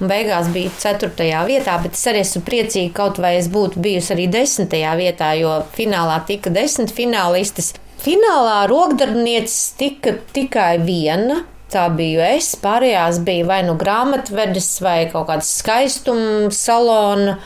Un 0.01 0.09
beigās 0.09 0.49
bija 0.53 0.69
4. 0.83 1.29
vietā, 1.49 1.79
bet 1.81 1.97
es 1.97 2.05
arī 2.09 2.21
esmu 2.21 2.43
priecīga, 2.45 2.93
kaut 2.97 3.21
vai 3.23 3.35
es 3.39 3.49
būtu 3.49 3.81
bijusi 3.81 4.13
arī 4.13 4.29
10. 4.29 4.73
vietā, 4.99 5.31
jo 5.39 5.63
finālā 5.73 6.19
tika 6.29 6.53
desmit 6.53 6.93
finālistes. 6.93 7.73
Finālā 8.03 8.65
rokdarbnieces 8.67 9.75
tika 9.79 10.17
tikai 10.35 10.75
viena. 10.83 11.45
Tā 11.71 11.87
biju 11.95 12.19
es, 12.21 12.51
pārējās 12.61 13.21
bija 13.25 13.47
vai 13.49 13.61
nu 13.65 13.77
grāmatvedis, 13.79 14.67
vai 14.83 15.05
kaut 15.09 15.29
kāds 15.29 15.49
skaistuma 15.61 16.51
salona 16.53 17.37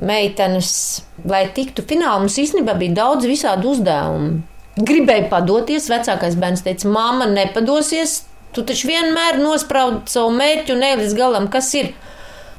meitenes. 0.00 0.72
Lai 1.28 1.44
tiktu 1.54 1.84
finālā, 1.86 2.16
mums 2.22 2.38
īstenībā 2.40 2.74
bija 2.80 2.96
daudz 3.02 3.28
visādu 3.28 3.74
uzdevumu. 3.74 4.40
Gribēju 4.74 5.28
padoties, 5.30 5.90
vecākais 5.92 6.34
bērns 6.40 6.64
teica, 6.64 6.88
māma, 6.90 7.28
nepadosies, 7.30 8.22
tu 8.56 8.64
taču 8.66 8.88
vienmēr 8.90 9.38
nospraudi 9.42 10.10
savu 10.10 10.32
mērķu 10.34 10.74
un 10.74 10.82
ne 10.82 10.90
līdz 11.02 11.14
galam, 11.18 11.46
kas 11.52 11.68
ir. 11.78 11.92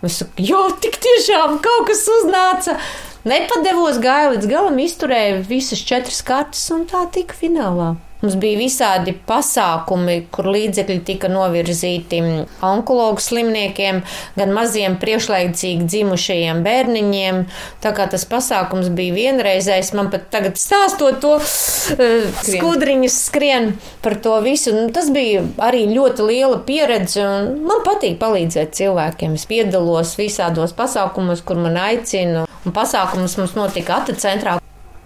Es 0.06 0.22
saku, 0.22 0.46
jo 0.46 0.62
tik 0.80 1.02
tiešām 1.02 1.58
kaut 1.66 1.90
kas 1.90 2.06
uznāca. 2.20 2.78
Nepadevos, 3.26 3.98
gāju 3.98 4.36
līdz 4.36 4.48
galam, 4.52 4.76
izturēju 4.84 5.40
visas 5.50 5.80
četras 5.82 6.20
kartes 6.22 6.62
un 6.76 6.84
tā 6.86 7.08
tika 7.10 7.34
finālā. 7.34 7.96
Mums 8.22 8.38
bija 8.40 8.58
visādi 8.58 9.12
pasākumi, 9.28 10.22
kur 10.34 10.48
līdzekļi 10.50 11.02
tika 11.06 11.30
novirzīti 11.30 12.22
onkologu 12.64 13.22
slimniekiem, 13.22 14.00
gan 14.40 14.54
maziem 14.56 14.96
priekšlaicīgi 15.02 15.86
dzimušajiem 15.92 16.64
bērniņiem. 16.66 17.42
Tā 17.84 17.92
kā 17.98 18.08
tas 18.12 18.24
pasākums 18.32 18.88
bija 18.96 19.18
vienreizējs, 19.18 19.92
man 20.00 20.10
pat 20.14 20.30
tagad 20.34 20.58
stāstot 20.58 21.20
to 21.22 21.36
uh, 21.38 22.42
skudriņus 22.48 23.20
skrien 23.28 23.74
par 24.06 24.18
to 24.24 24.40
visu. 24.46 24.74
Nu, 24.74 24.88
tas 24.96 25.12
bija 25.14 25.44
arī 25.68 25.86
ļoti 25.92 26.30
liela 26.32 26.62
pieredze, 26.66 27.20
un 27.22 27.66
man 27.68 27.84
patīk 27.86 28.18
palīdzēt 28.24 28.74
cilvēkiem. 28.80 29.36
Es 29.36 29.46
piedalos 29.50 30.16
visādos 30.18 30.74
pasākumos, 30.78 31.44
kur 31.46 31.60
man 31.62 31.78
aicina, 31.84 32.48
un 32.64 32.76
pasākums 32.76 33.38
mums 33.42 33.60
notika 33.60 34.00
Ata 34.00 34.16
centrā. 34.18 34.58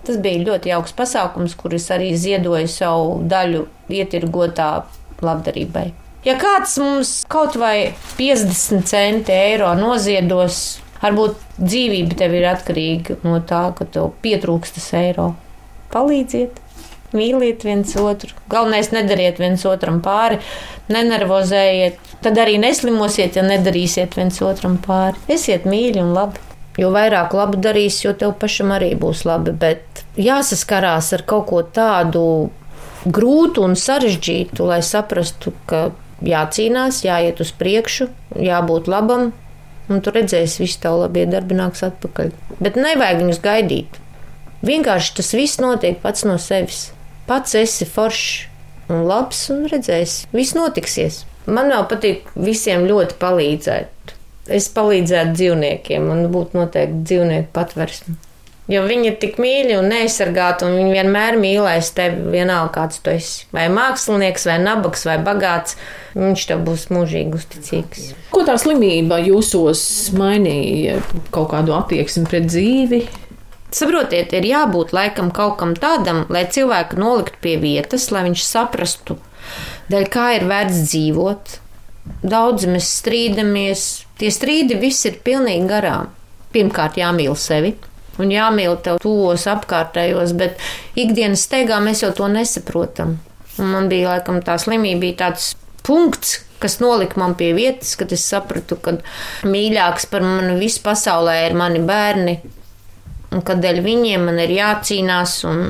Tas 0.10 0.18
bija 0.18 0.42
ļoti 0.42 0.72
jauks 0.72 0.96
pasākums, 0.98 1.52
kuris 1.54 1.84
arī 1.94 2.16
ziedoja 2.18 2.66
savu 2.66 3.20
daļu 3.30 3.68
ietirgotā 3.94 4.70
labdarībai. 5.22 5.84
Ja 6.26 6.34
kāds 6.42 6.80
mums 6.82 7.12
kaut 7.30 7.54
vai 7.62 7.92
50 8.18 8.90
centi 8.90 9.36
eiro 9.36 9.70
noziedos, 9.78 10.80
varbūt 11.04 11.38
dzīvība 11.60 12.18
tev 12.24 12.34
ir 12.40 12.50
atkarīga 12.56 13.20
no 13.22 13.38
tā, 13.46 13.68
ka 13.78 13.86
tev 13.86 14.10
pietrūkstas 14.26 14.90
eiro. 14.98 15.30
Palīdziet! 15.94 16.58
Mīliet 17.14 17.70
viens 17.70 17.94
otru. 18.02 18.34
Galvenais 18.50 18.90
nedariet 18.90 19.38
viens 19.38 19.62
otram 19.70 20.02
pāri, 20.02 20.42
nenervozējiet. 20.90 22.02
Tad 22.26 22.42
arī 22.42 22.58
neslimosiet, 22.66 23.38
ja 23.38 23.46
nedarīsiet 23.46 24.18
viens 24.18 24.42
otram 24.42 24.82
pāri. 24.82 25.22
Esiet 25.38 25.70
mīļi 25.70 26.02
un 26.02 26.18
labi. 26.18 26.49
Jo 26.80 26.92
vairāk 26.96 27.34
labu 27.36 27.60
darīs, 27.60 27.98
jo 28.06 28.14
tev 28.16 28.38
pašam 28.40 28.72
arī 28.76 28.94
būs 29.00 29.26
labi. 29.28 29.52
Bet 29.52 30.04
jāsaskarās 30.20 31.12
ar 31.18 31.26
kaut 31.28 31.50
ko 31.50 31.64
tādu 31.64 32.24
grūtu 33.06 33.64
un 33.66 33.76
sarežģītu, 33.80 34.64
lai 34.70 34.80
saprastu, 34.86 35.54
ka 35.70 35.90
jācīnās, 36.26 37.04
jāiet 37.06 37.40
uz 37.44 37.52
priekšu, 37.60 38.10
jābūt 38.36 38.90
labam, 38.92 39.32
un 39.90 40.04
tu 40.04 40.14
redzēsi, 40.14 40.64
viss 40.64 40.80
tev 40.82 41.00
labi 41.02 41.24
iedarbināks 41.26 41.84
atpakaļ. 41.90 42.32
Bet 42.60 42.80
nevajag 42.80 43.24
viņus 43.24 43.42
gaidīt. 43.44 44.00
Vienkārši 44.66 45.16
tas 45.20 45.34
viss 45.36 45.62
notiek 45.64 46.00
pats 46.04 46.26
no 46.28 46.36
sevis. 46.42 46.90
Pats 47.30 47.56
esi 47.56 47.88
foršs 47.88 48.48
un 48.92 49.06
labs, 49.08 49.46
un 49.54 49.68
redzēsi, 49.72 50.28
viss 50.36 50.58
notiksies. 50.58 51.24
Man 51.50 51.72
jau 51.72 51.84
patīk 51.90 52.28
visiem 52.38 52.84
ļoti 52.90 53.16
palīdzēt 53.22 53.99
es 54.56 54.70
palīdzētu 54.74 55.36
dzīvniekiem 55.38 56.10
un 56.14 56.26
būtu 56.34 56.60
noteikti 56.60 57.06
dzīvnieku 57.12 57.54
patversme. 57.56 58.18
Jo 58.70 58.84
viņi 58.86 59.08
ir 59.10 59.16
tik 59.18 59.40
mīļi 59.42 59.80
un 59.80 59.88
neaizsargāti, 59.90 60.68
un 60.68 60.76
viņi 60.78 60.92
vienmēr 60.94 61.40
mīlēs 61.42 61.88
tevi, 61.98 62.28
vienalga 62.36 62.70
kāds 62.76 63.00
tu 63.02 63.10
esi. 63.10 63.48
Vai 63.56 63.64
mākslinieks, 63.74 64.46
vai 64.46 64.60
nabaks, 64.62 65.08
vai 65.10 65.16
bagāts. 65.26 65.74
Viņš 66.14 66.44
tev 66.52 66.62
būs 66.68 66.84
mūžīgi 66.94 67.34
uzticīgs. 67.40 68.04
Ko 68.30 68.44
tā 68.46 68.60
slimība 68.62 69.18
jūsos 69.26 69.82
mainīja? 70.14 71.00
Kaut 71.34 71.50
kādu 71.56 71.74
attieksmi 71.80 72.30
pret 72.30 72.46
dzīvi? 72.52 73.02
Saprotiet, 73.74 74.36
ir 74.38 74.46
jābūt 74.50 74.94
laikam 74.94 75.34
kaut 75.34 75.58
kam 75.62 75.74
tādam, 75.78 76.24
lai 76.34 76.46
cilvēku 76.50 76.98
noliktu 77.02 77.42
pie 77.42 77.56
vietas, 77.62 78.08
lai 78.14 78.24
viņš 78.26 78.46
saprastu, 78.46 79.18
dēļ 79.90 80.08
kā 80.14 80.30
ir 80.38 80.46
vērts 80.50 80.86
dzīvot. 80.90 81.58
Daudz 82.20 82.66
mēs 82.68 82.90
strīdamies, 83.00 83.86
tie 84.20 84.32
strīdi 84.34 84.80
viss 84.82 85.08
ir 85.08 85.22
pilnīgi 85.24 85.70
garām. 85.70 86.10
Pirmkārt, 86.54 86.98
jāmīl 86.98 87.36
sevi, 87.38 87.76
un 88.20 88.34
jāmīl 88.34 88.76
tev 88.84 89.00
tuvos 89.04 89.46
apkārtējos, 89.52 90.34
bet 90.38 90.60
ikdienas 91.00 91.46
steigā 91.48 91.78
mēs 91.84 92.04
jau 92.04 92.12
to 92.18 92.28
nesaprotam. 92.32 93.18
Un 93.60 93.74
man 93.74 93.90
bija 93.92 94.16
laikam 94.16 94.40
tā 94.44 94.58
slimība, 94.60 95.04
bija 95.04 95.20
tāds 95.26 95.54
punkts, 95.86 96.40
kas 96.60 96.80
nolika 96.84 97.20
man 97.20 97.36
pie 97.40 97.54
vietas, 97.56 97.96
kad 98.00 98.12
es 98.16 98.26
sapratu, 98.28 98.78
ka 98.82 98.98
mīļāks 99.48 100.10
par 100.12 100.26
mani 100.26 100.58
visu 100.60 100.84
pasaulē 100.84 101.38
ir 101.48 101.56
mani 101.60 101.82
bērni, 101.86 102.36
un 103.36 103.46
ka 103.46 103.56
dēļ 103.60 103.82
viņiem 103.86 104.28
man 104.28 104.42
ir 104.44 104.56
jācīnās 104.58 105.40
un 105.48 105.64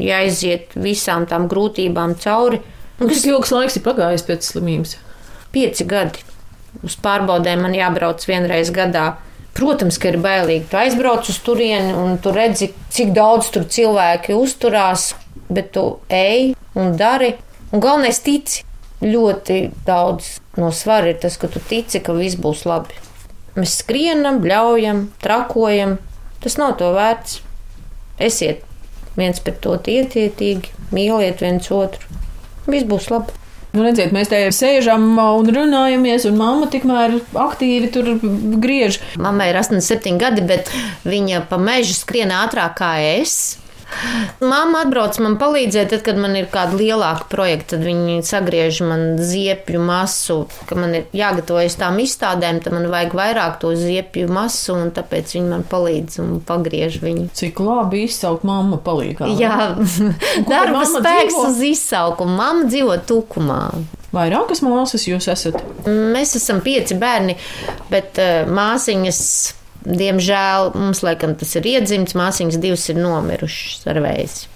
jāiziet 0.00 0.74
visām 0.74 1.28
tām 1.30 1.46
grūtībām 1.50 2.16
cauri. 2.22 2.62
Un 3.00 3.10
kas 3.10 3.24
ilgs 3.26 3.50
laiks 3.54 3.78
ir 3.78 3.86
pagājis 3.86 4.26
pēc 4.26 4.46
slimības? 4.46 4.98
Pieci 5.54 5.86
gadi. 5.86 6.24
Uz 6.82 6.96
pārbaudēm 6.98 7.62
man 7.62 7.76
jābrauc 7.76 8.24
vienreiz 8.26 8.72
gadā. 8.74 9.14
Protams, 9.54 10.00
ka 10.02 10.10
ir 10.10 10.18
bailīgi. 10.18 10.66
Tu 10.70 10.78
aizbrauc 10.80 11.28
uz 11.30 11.38
turieni 11.46 11.94
un 11.94 12.16
tu 12.18 12.32
redzi, 12.34 12.72
cik 12.90 13.12
daudz 13.14 13.52
tur 13.54 13.68
cilvēki 13.70 14.34
uzturās, 14.34 15.12
bet 15.46 15.70
tu 15.76 15.84
ej 16.10 16.56
un 16.74 16.96
dari. 16.98 17.36
Un 17.70 17.82
galvenais 17.82 18.18
tici. 18.24 18.64
Ļoti 19.04 19.58
daudz 19.84 20.38
no 20.56 20.70
svara 20.72 21.10
ir 21.12 21.18
tas, 21.20 21.36
ka 21.36 21.50
tu 21.50 21.60
tici, 21.60 22.00
ka 22.00 22.14
viss 22.16 22.38
būs 22.40 22.64
labi. 22.66 22.96
Mēs 23.54 23.78
skrienam, 23.82 24.40
bļaujam, 24.42 25.06
trakojam. 25.22 25.98
Tas 26.42 26.56
nav 26.58 26.78
to 26.80 26.90
vērts. 26.94 27.42
Esiet 28.18 28.64
viens 29.18 29.38
pret 29.42 29.66
otru 29.70 29.94
iecietīgi, 30.00 30.72
mīliet 30.94 31.42
viens 31.44 31.70
otru. 31.74 32.18
Viss 32.66 32.86
būs 32.88 33.10
labi. 33.12 33.43
Nu, 33.74 33.82
redziet, 33.82 34.12
mēs 34.14 34.30
te 34.30 34.38
sēžam 34.54 35.16
un 35.18 35.48
runājamies, 35.50 36.28
un 36.28 36.36
mamma 36.38 36.68
tikmēr 36.70 37.16
aktīvi 37.42 37.90
tur 37.94 38.12
griež. 38.62 39.00
Mammai 39.18 39.48
ir 39.50 39.58
87 39.58 40.20
gadi, 40.20 40.44
bet 40.46 40.70
viņa 41.02 41.42
pa 41.50 41.58
mežu 41.58 41.96
skrien 41.98 42.30
ātrāk 42.30 42.76
kā 42.78 42.92
es. 43.16 43.56
Māma 44.44 44.84
atbrauc 44.84 45.16
man 45.22 45.36
palīdzēt, 45.40 45.90
tad, 45.92 46.02
kad 46.06 46.18
man 46.20 46.36
ir 46.38 46.48
kāda 46.52 46.76
lielāka 46.78 47.28
projekta, 47.30 47.74
tad 47.74 47.86
viņi 47.86 48.20
sagriež 48.26 48.80
man 48.86 49.04
ziepju 49.22 49.80
masu, 49.82 50.38
ka 50.68 50.78
man 50.78 50.96
ir 50.98 51.08
jāgatavojas 51.16 51.78
tām 51.80 51.98
izstādēm, 52.02 52.60
tad 52.64 52.76
man 52.76 52.88
vajag 52.92 53.16
vairāk 53.18 53.58
to 53.62 53.72
ziepju 53.78 54.28
masu, 54.32 54.76
un 54.76 54.92
tāpēc 54.94 55.36
viņi 55.36 55.50
man 55.50 55.66
palīdz 55.70 56.20
un 56.24 56.38
pagriež 56.44 57.00
viņu. 57.04 57.28
Cik 57.36 57.62
labi 57.64 58.04
izsaukt 58.08 58.46
mammu 58.48 58.80
palīgā. 58.84 59.30
Jā, 59.40 59.74
darba 60.50 60.84
spēks 60.88 61.32
dzīvo? 61.32 61.48
uz 61.50 61.60
izsaukumu. 61.72 62.38
Mamma 62.38 62.70
dzīvo 62.70 62.98
tukumā. 63.08 63.60
Vairākas 64.14 64.62
māsas 64.62 65.08
jūs 65.08 65.26
esat? 65.32 65.58
Mēs 65.88 66.36
esam 66.38 66.60
pieci 66.64 66.94
bērni, 66.98 67.34
bet 67.90 68.20
uh, 68.22 68.44
māsiņas 68.46 69.20
Diemžēl 69.84 70.70
mums, 70.78 71.02
laikam, 71.04 71.34
tas 71.36 71.52
ir 71.58 71.66
iedzimts, 71.74 72.16
māsīņas 72.16 72.60
divas 72.62 72.88
ir 72.88 73.00
nomirušas 73.02 73.84
ar 73.92 74.00
vēzi. 74.04 74.48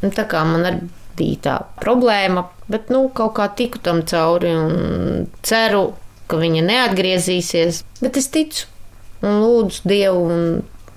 Un 0.00 0.14
tā 0.16 0.24
kā 0.28 0.40
man 0.48 0.64
arī 0.64 0.88
bija 1.18 1.40
tā 1.44 1.56
problēma, 1.82 2.46
bet 2.72 2.88
nu, 2.92 3.04
kaut 3.12 3.34
kā 3.36 3.50
tiku 3.56 3.80
tam 3.84 4.00
cauri 4.08 4.54
un 4.56 5.26
ceru, 5.44 5.90
ka 6.30 6.40
viņa 6.40 6.64
neatgriezīsies. 6.64 7.82
Bet 8.00 8.16
es 8.16 8.30
ticu 8.32 8.68
un 9.26 9.40
lūdzu 9.42 9.88
Dievu. 9.90 10.26
Un 10.32 10.44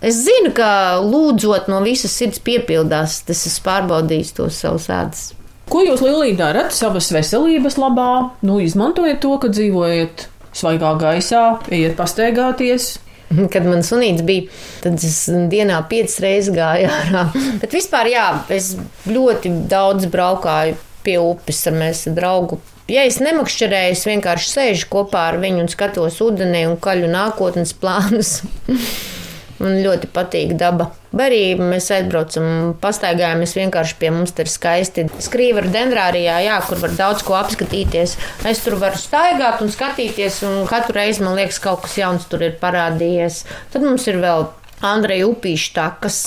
es 0.04 0.24
zinu, 0.24 0.54
ka 0.56 1.02
lūdzot 1.04 1.70
no 1.72 1.82
visas 1.84 2.16
sirds 2.16 2.42
piepildās, 2.44 3.22
tas 3.28 3.46
es 3.50 3.60
pārbaudīju 3.66 4.36
to 4.38 4.50
savus 4.54 4.90
ēdas. 4.92 5.32
Ko 5.72 5.82
jūs, 5.84 6.04
Lilija, 6.04 6.38
darat 6.42 6.76
savas 6.76 7.08
veselības 7.16 7.80
labā? 7.80 8.12
Nu, 8.46 8.60
izmantojiet 8.64 9.22
to, 9.24 9.38
ka 9.42 9.52
dzīvojat 9.52 10.28
svaigā 10.54 10.92
gaisā, 11.02 11.44
ejiet 11.72 11.96
pastaigāties, 11.98 12.98
Kad 13.54 13.68
man 13.68 13.86
sunīts 13.86 14.26
bija, 14.26 14.50
tad 14.84 15.00
es 15.04 15.24
dienā 15.52 15.80
piecas 15.90 16.20
reizes 16.24 16.54
gāju 16.56 16.92
ārā. 16.92 17.28
Bet 17.62 17.76
vispār, 17.76 18.12
jā, 18.14 18.28
es 18.54 18.74
ļoti 19.10 19.54
daudz 19.72 20.10
braukāju 20.14 20.78
pie 21.04 21.18
upes 21.20 21.66
ar 21.68 21.76
mēs 21.78 22.06
draugu. 22.16 22.62
Ja 22.92 23.06
es 23.08 23.22
nemakšķerēju, 23.24 23.96
es 23.96 24.06
vienkārši 24.08 24.50
sēžu 24.52 24.88
kopā 24.92 25.30
ar 25.32 25.40
viņu 25.40 25.64
un 25.64 25.72
skatos 25.72 26.20
ūdenī 26.24 26.66
un 26.68 26.76
kaļu 26.84 27.12
nākotnes 27.12 27.76
plānus. 27.80 28.42
Man 29.62 29.78
ļoti 29.84 30.10
patīk 30.14 30.56
daba. 30.58 30.90
Arī 31.14 31.54
mēs 31.60 31.92
aizbraucam, 31.94 32.74
pastaigājamies 32.82 33.54
vienkārši 33.58 33.98
pie 34.00 34.10
mums, 34.16 34.34
tur 34.34 34.48
ir 34.48 34.54
skaisti. 34.54 35.06
Skrīva 35.22 35.62
ar 35.62 35.70
dendrārijā, 35.74 36.40
jā, 36.48 36.56
kur 36.66 36.82
var 36.82 36.96
daudz 36.98 37.22
ko 37.28 37.38
apskatīties. 37.38 38.16
Es 38.50 38.64
tur 38.66 38.80
varu 38.82 38.98
staigāt 39.00 39.62
un 39.62 39.70
skatīties, 39.74 40.42
un 40.48 40.64
katru 40.70 40.98
reizi 40.98 41.26
man 41.26 41.38
liekas, 41.38 41.62
kaut 41.64 41.86
kas 41.86 42.00
jauns 42.02 42.26
tur 42.32 42.42
ir 42.46 42.58
parādījies. 42.62 43.44
Tad 43.76 43.86
mums 43.86 44.10
ir 44.10 44.18
vēl 44.24 44.50
Andreja 44.84 45.30
upīša 45.30 45.70
takas. 45.78 46.20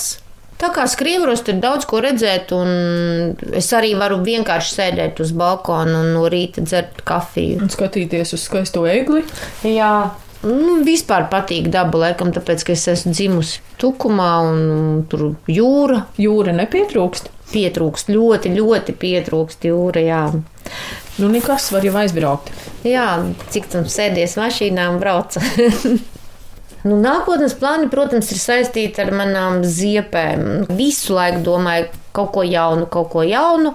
Tā 0.57 0.71
kā 0.73 0.87
skrīvros 0.89 1.43
ir 1.51 1.59
daudz 1.61 1.85
ko 1.85 1.99
redzēt, 2.01 2.49
un 2.55 3.35
es 3.53 3.67
arī 3.77 3.91
varu 3.99 4.17
vienkārši 4.25 4.73
sēdēt 4.73 5.19
uz 5.21 5.33
balkona 5.37 5.99
un 5.99 6.15
no 6.15 6.23
rīta 6.33 6.63
dzert 6.65 7.03
kafiju. 7.05 7.59
Un 7.61 7.69
skatīties 7.69 8.33
uz 8.33 8.47
skaisto 8.47 8.87
egli. 8.89 9.21
Jā, 9.67 9.91
Nu, 10.45 10.81
vispār 10.85 11.25
patīk 11.31 11.71
daba, 11.73 12.03
laikam, 12.05 12.29
tāpēc, 12.35 12.67
ka 12.67 12.75
es 12.75 12.85
esmu 12.91 13.13
dzimusi 13.15 13.63
tukumā 13.81 14.31
un 14.45 14.59
tur 15.09 15.31
jūra. 15.49 16.03
Jūra 16.21 16.53
nepietrūkst? 16.57 17.31
Pietrūkst, 17.47 18.11
ļoti, 18.11 18.51
ļoti 18.57 18.93
pietrūkst 19.01 19.65
jūra, 19.69 20.03
jā. 20.03 20.21
Nu, 21.17 21.29
nekas 21.33 21.71
var 21.73 21.85
jau 21.87 21.95
aizbraukt. 21.97 22.51
Jā, 22.85 23.07
cik 23.53 23.71
tam 23.71 23.87
sēdies 23.89 24.37
mašīnā 24.37 24.89
un 24.91 24.99
brauca. 25.01 25.41
nu, 26.87 26.99
nākotnes 27.01 27.55
plāni, 27.57 27.89
protams, 27.89 28.29
ir 28.35 28.41
saistīti 28.43 29.01
ar 29.01 29.13
manām 29.15 29.63
ziepēm. 29.65 30.67
Visu 30.77 31.17
laiku 31.17 31.41
domāju 31.47 31.89
kaut 32.17 32.35
ko 32.35 32.45
jaunu, 32.45 32.85
kaut 32.91 33.09
ko 33.13 33.25
jaunu 33.25 33.73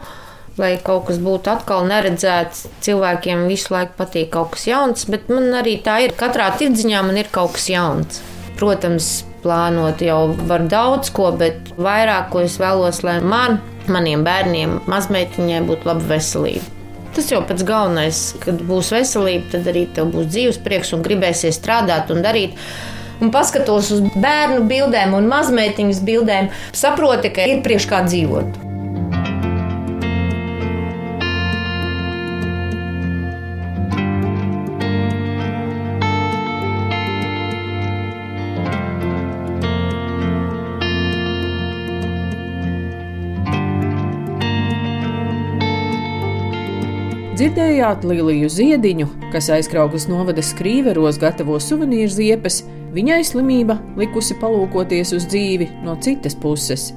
lai 0.61 0.75
kaut 0.85 1.07
kas 1.09 1.21
būtu 1.23 1.53
atkal 1.53 1.87
neredzēts. 1.89 2.67
Cilvēkiem 2.85 3.47
visu 3.51 3.73
laiku 3.75 3.97
patīk 3.99 4.33
kaut 4.35 4.55
kas 4.57 4.67
jauns, 4.69 5.07
bet 5.11 5.31
man 5.33 5.51
arī 5.63 5.79
tā 5.85 5.99
ir. 6.07 6.17
Katrā 6.19 6.51
tirdziņā 6.59 7.03
man 7.07 7.21
ir 7.21 7.31
kaut 7.33 7.57
kas 7.57 7.69
jauns. 7.73 8.21
Protams, 8.61 9.23
plānot 9.43 10.03
jau 10.05 10.21
var 10.49 10.67
daudz 10.71 11.11
ko, 11.15 11.33
bet 11.39 11.73
vairāk 11.81 12.31
ko 12.33 12.45
es 12.47 12.59
vēlos, 12.63 13.03
lai 13.07 13.19
man, 13.25 13.59
maniem 13.91 14.23
bērniem, 14.27 14.79
mazmeitiņai 14.91 15.65
būtu 15.67 15.91
laba 15.91 16.15
veselība. 16.15 16.65
Tas 17.13 17.29
jau 17.29 17.43
pats 17.45 17.65
galvenais, 17.69 18.23
kad 18.41 18.63
būs 18.65 18.93
veselība, 18.95 19.51
tad 19.53 19.69
arī 19.69 19.85
tev 19.93 20.15
būs 20.15 20.31
dzīves 20.33 20.63
prieks 20.65 20.95
un 20.97 21.05
gribēsies 21.05 21.59
strādāt 21.61 22.13
un 22.15 22.25
darīt. 22.25 22.57
Un 23.23 23.31
paskatos 23.35 23.93
uz 23.95 24.01
bērnu 24.17 24.65
bildēm 24.71 25.13
un 25.15 25.29
mazmeitiņas 25.31 26.01
bildēm, 26.09 26.49
saproti, 26.73 27.31
ka 27.35 27.45
ir 27.47 27.61
priekš 27.67 27.89
kā 27.91 28.01
dzīvot. 28.09 28.72
Dzirdējāt 47.43 48.05
Liliju 48.07 48.47
Ziediņu, 48.55 49.07
kas 49.33 49.49
aizkrauklas 49.51 50.05
novada 50.07 50.45
skrīveros 50.47 51.17
gatavo 51.19 51.57
suvenīru 51.59 52.13
ziepes, 52.15 52.61
viņai 52.95 53.19
slimība 53.27 53.81
likusi 53.99 54.37
palūkoties 54.39 55.11
uz 55.19 55.27
dzīvi 55.27 55.67
no 55.83 55.97
citas 56.07 56.39
puses. 56.39 56.93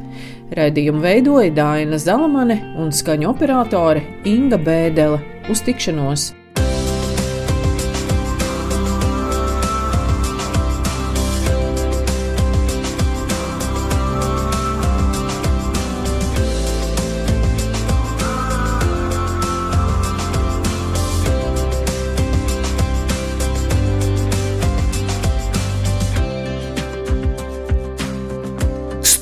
Raidījumu 0.54 1.02
veidoja 1.02 1.50
Dāna 1.50 1.98
Zalamane 1.98 2.62
un 2.78 2.94
skaņu 2.94 3.34
operātore 3.34 4.06
Inga 4.30 4.62
Bēdele. 4.62 5.18
Uz 5.50 5.66
tikšanos! 5.66 6.30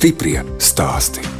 Stiprie 0.04 0.42
stāsti. 0.60 1.33